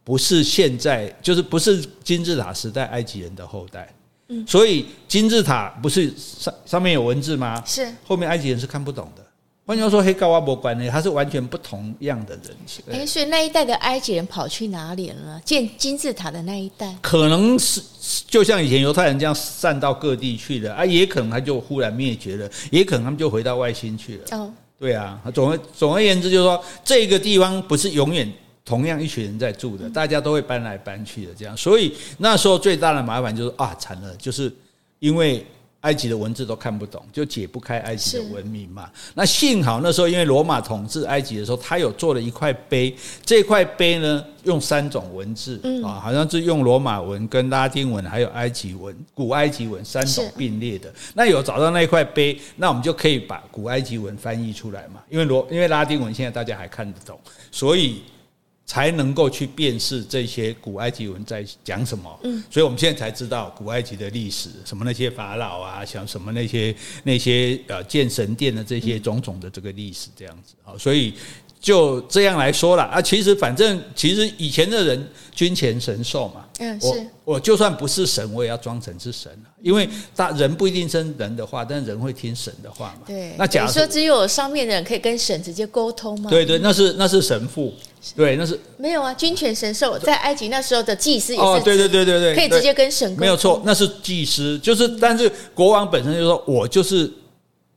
[0.02, 3.94] 不是现在就是不是金字塔时代埃及人的后代，
[4.28, 7.62] 嗯，所以金字塔不是上上面有文字吗？
[7.66, 7.86] 是。
[8.06, 9.21] 后面埃及人是看不懂的。
[9.72, 12.54] 换句话说，黑高瓦博关呢，他是完全不同样的人。
[12.90, 15.40] 哎，所以那一代的埃及人跑去哪里了？
[15.46, 17.80] 建金字塔的那一代，可能是
[18.26, 24.36] 就像以前犹太人这样散到各地去了啊，也可能他就忽然灭绝了，也可能他们就回到外星去了。
[24.36, 28.30] 哦，对啊，总而总而言之，就是说这个地方不是永远
[28.66, 31.56] 同样一群人在住的，大家都会搬来搬去的这样。
[31.56, 34.54] 所以那时候最大的麻烦就是啊，惨了，就是
[34.98, 35.46] 因为。
[35.82, 38.90] 埃及的文字都看不懂，就解不开埃及的文明嘛。
[39.14, 42.92] 那幸好那时候因为罗马统治埃及的时候，他有做了一块碑，
[43.24, 50.92] 这块碑呢用三种文字啊，好像是用罗马文、跟拉丁文还有埃及文、古埃及文三种并列的。
[51.14, 55.00] 那有找到那块碑，那我们就可以把古埃及文翻译出来嘛。
[55.08, 57.18] 因为罗因为拉丁文现在大家还看得懂，
[57.50, 58.02] 所以。
[58.64, 70.54] 才能够去辨识这些古埃及文在讲什么，嗯，所以我们现在才知道古埃及的历史，什么那些法老啊，像什么那些那些呃建神殿的这些种种的这个历史这样子。
[70.64, 71.12] 啊，所以
[71.62, 73.00] 就这样来说了啊。
[73.00, 76.44] 其实反正其实以前的人君权神授嘛。
[76.58, 76.86] 嗯，是
[77.24, 79.32] 我我就算不是神，我也要装成是神，
[79.62, 83.06] 因为大人不一定听人的话，但人会听神的话嘛。
[83.06, 86.28] 对，那假如说只有上面的人可以跟神直接沟通吗？
[86.30, 87.72] 对对，那是那是神父，
[88.14, 89.12] 对，那是没有啊。
[89.14, 93.20] 君权神授在埃及那时候的祭司也是，哦，对对对对对，可以直接跟神沟通。
[93.20, 97.10] 没有错，那是祭司，就是但是国王本身就说，我就是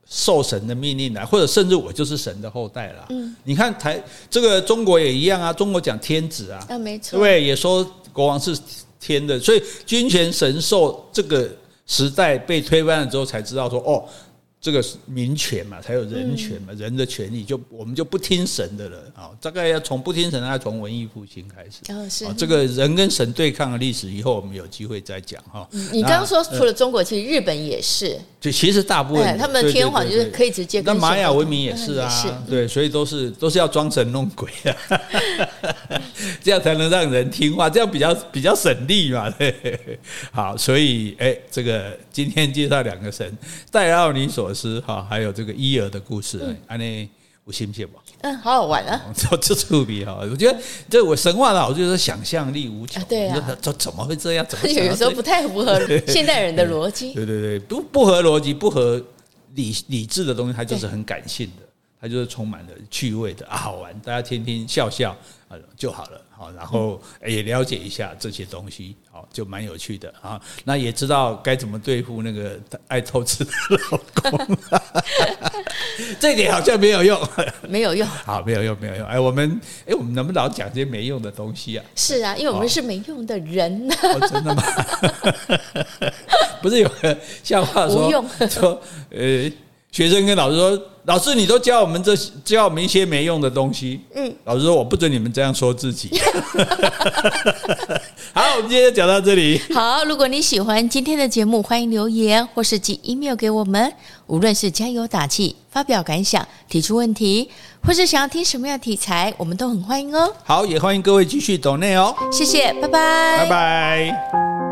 [0.08, 3.06] 受神的命令来，或者甚至我就是神的后代了。
[3.10, 8.56] 嗯，你看台这个中国也一样啊，中国讲天子啊，啊没错，对，也说国王是。
[8.98, 11.48] 天的，所以君权神授这个
[11.86, 14.02] 时代被推翻了之后，才知道说哦。
[14.58, 19.30] 这个是民权嘛，才有人权嘛，嗯、人的权利就我们就不听神的了啊！
[19.40, 21.92] 大概要从不听神，要从文艺复兴开始。
[21.92, 25.68] 哦，是这个人跟神对抗的历史，以后我们有机会再讲哈。
[25.92, 30.92] 你刚刚说除了中国，其实日本也是，就其实大部分他们的天皇就是可以直接跟。
[30.92, 34.74] 那玛雅文明也是啊，对，所以都是都是要装神弄鬼啊，
[36.42, 39.28] 这样才能让人听话，这样比较比较省力嘛。
[39.30, 39.54] 对，
[40.32, 43.36] 好，所以哎，这个今天介绍两个神，
[43.70, 47.08] 戴奥尼索斯哈，还有这个伊尔的故事，安内
[47.44, 48.00] 我信不信吧？
[48.22, 49.00] 嗯，好好玩啊！
[49.14, 50.58] 这这特别哈，我觉得
[50.88, 53.02] 这我神话老就是想象力无穷。
[53.04, 54.44] 对啊，这怎么会这样？
[54.48, 57.12] 怎么有时候不太符合现代人的逻辑？
[57.12, 59.00] 对对对，不不合逻辑、不合
[59.54, 61.65] 理理智的东西，它就是很感性的，
[62.00, 65.16] 它就是充满了趣味的啊，好玩，大家听听笑笑
[65.48, 66.20] 啊就好了。
[66.38, 70.38] 好，然后也了解一下这些东西，好，就蛮有趣的啊。
[70.64, 73.50] 那也知道该怎么对付那个爱偷吃的
[73.90, 74.58] 老公，
[76.20, 77.18] 这点好像没有用，
[77.66, 78.06] 没有用。
[78.22, 79.06] 好，没有用，没有用。
[79.06, 81.84] 哎，我们哎，我们能不能老讲这些没用的东西啊？
[81.94, 83.88] 是啊，因为我们是没用的人。
[84.04, 84.62] 哦，真的吗？
[86.60, 88.78] 不是有个笑话说，用说
[89.08, 89.50] 呃。
[89.96, 90.78] 学生跟老师说
[91.08, 96.10] ：“老师，你都教我们这教我们一些没用的东西。”嗯，老师说：“我不准你们这样说自己。
[98.34, 99.58] ”好，我们今天就讲到这里。
[99.72, 103.90] 好，如果你喜欢今天的节目，欢迎留言或是寄 email 给我们。
[104.26, 107.48] 无论是加油打气、发表感想、提出问题，
[107.82, 110.30] 或是想要听什么样的题材，我们都很欢迎哦。
[110.44, 112.14] 好，也欢迎各位继续抖内哦。
[112.30, 114.65] 谢谢，拜拜，拜拜。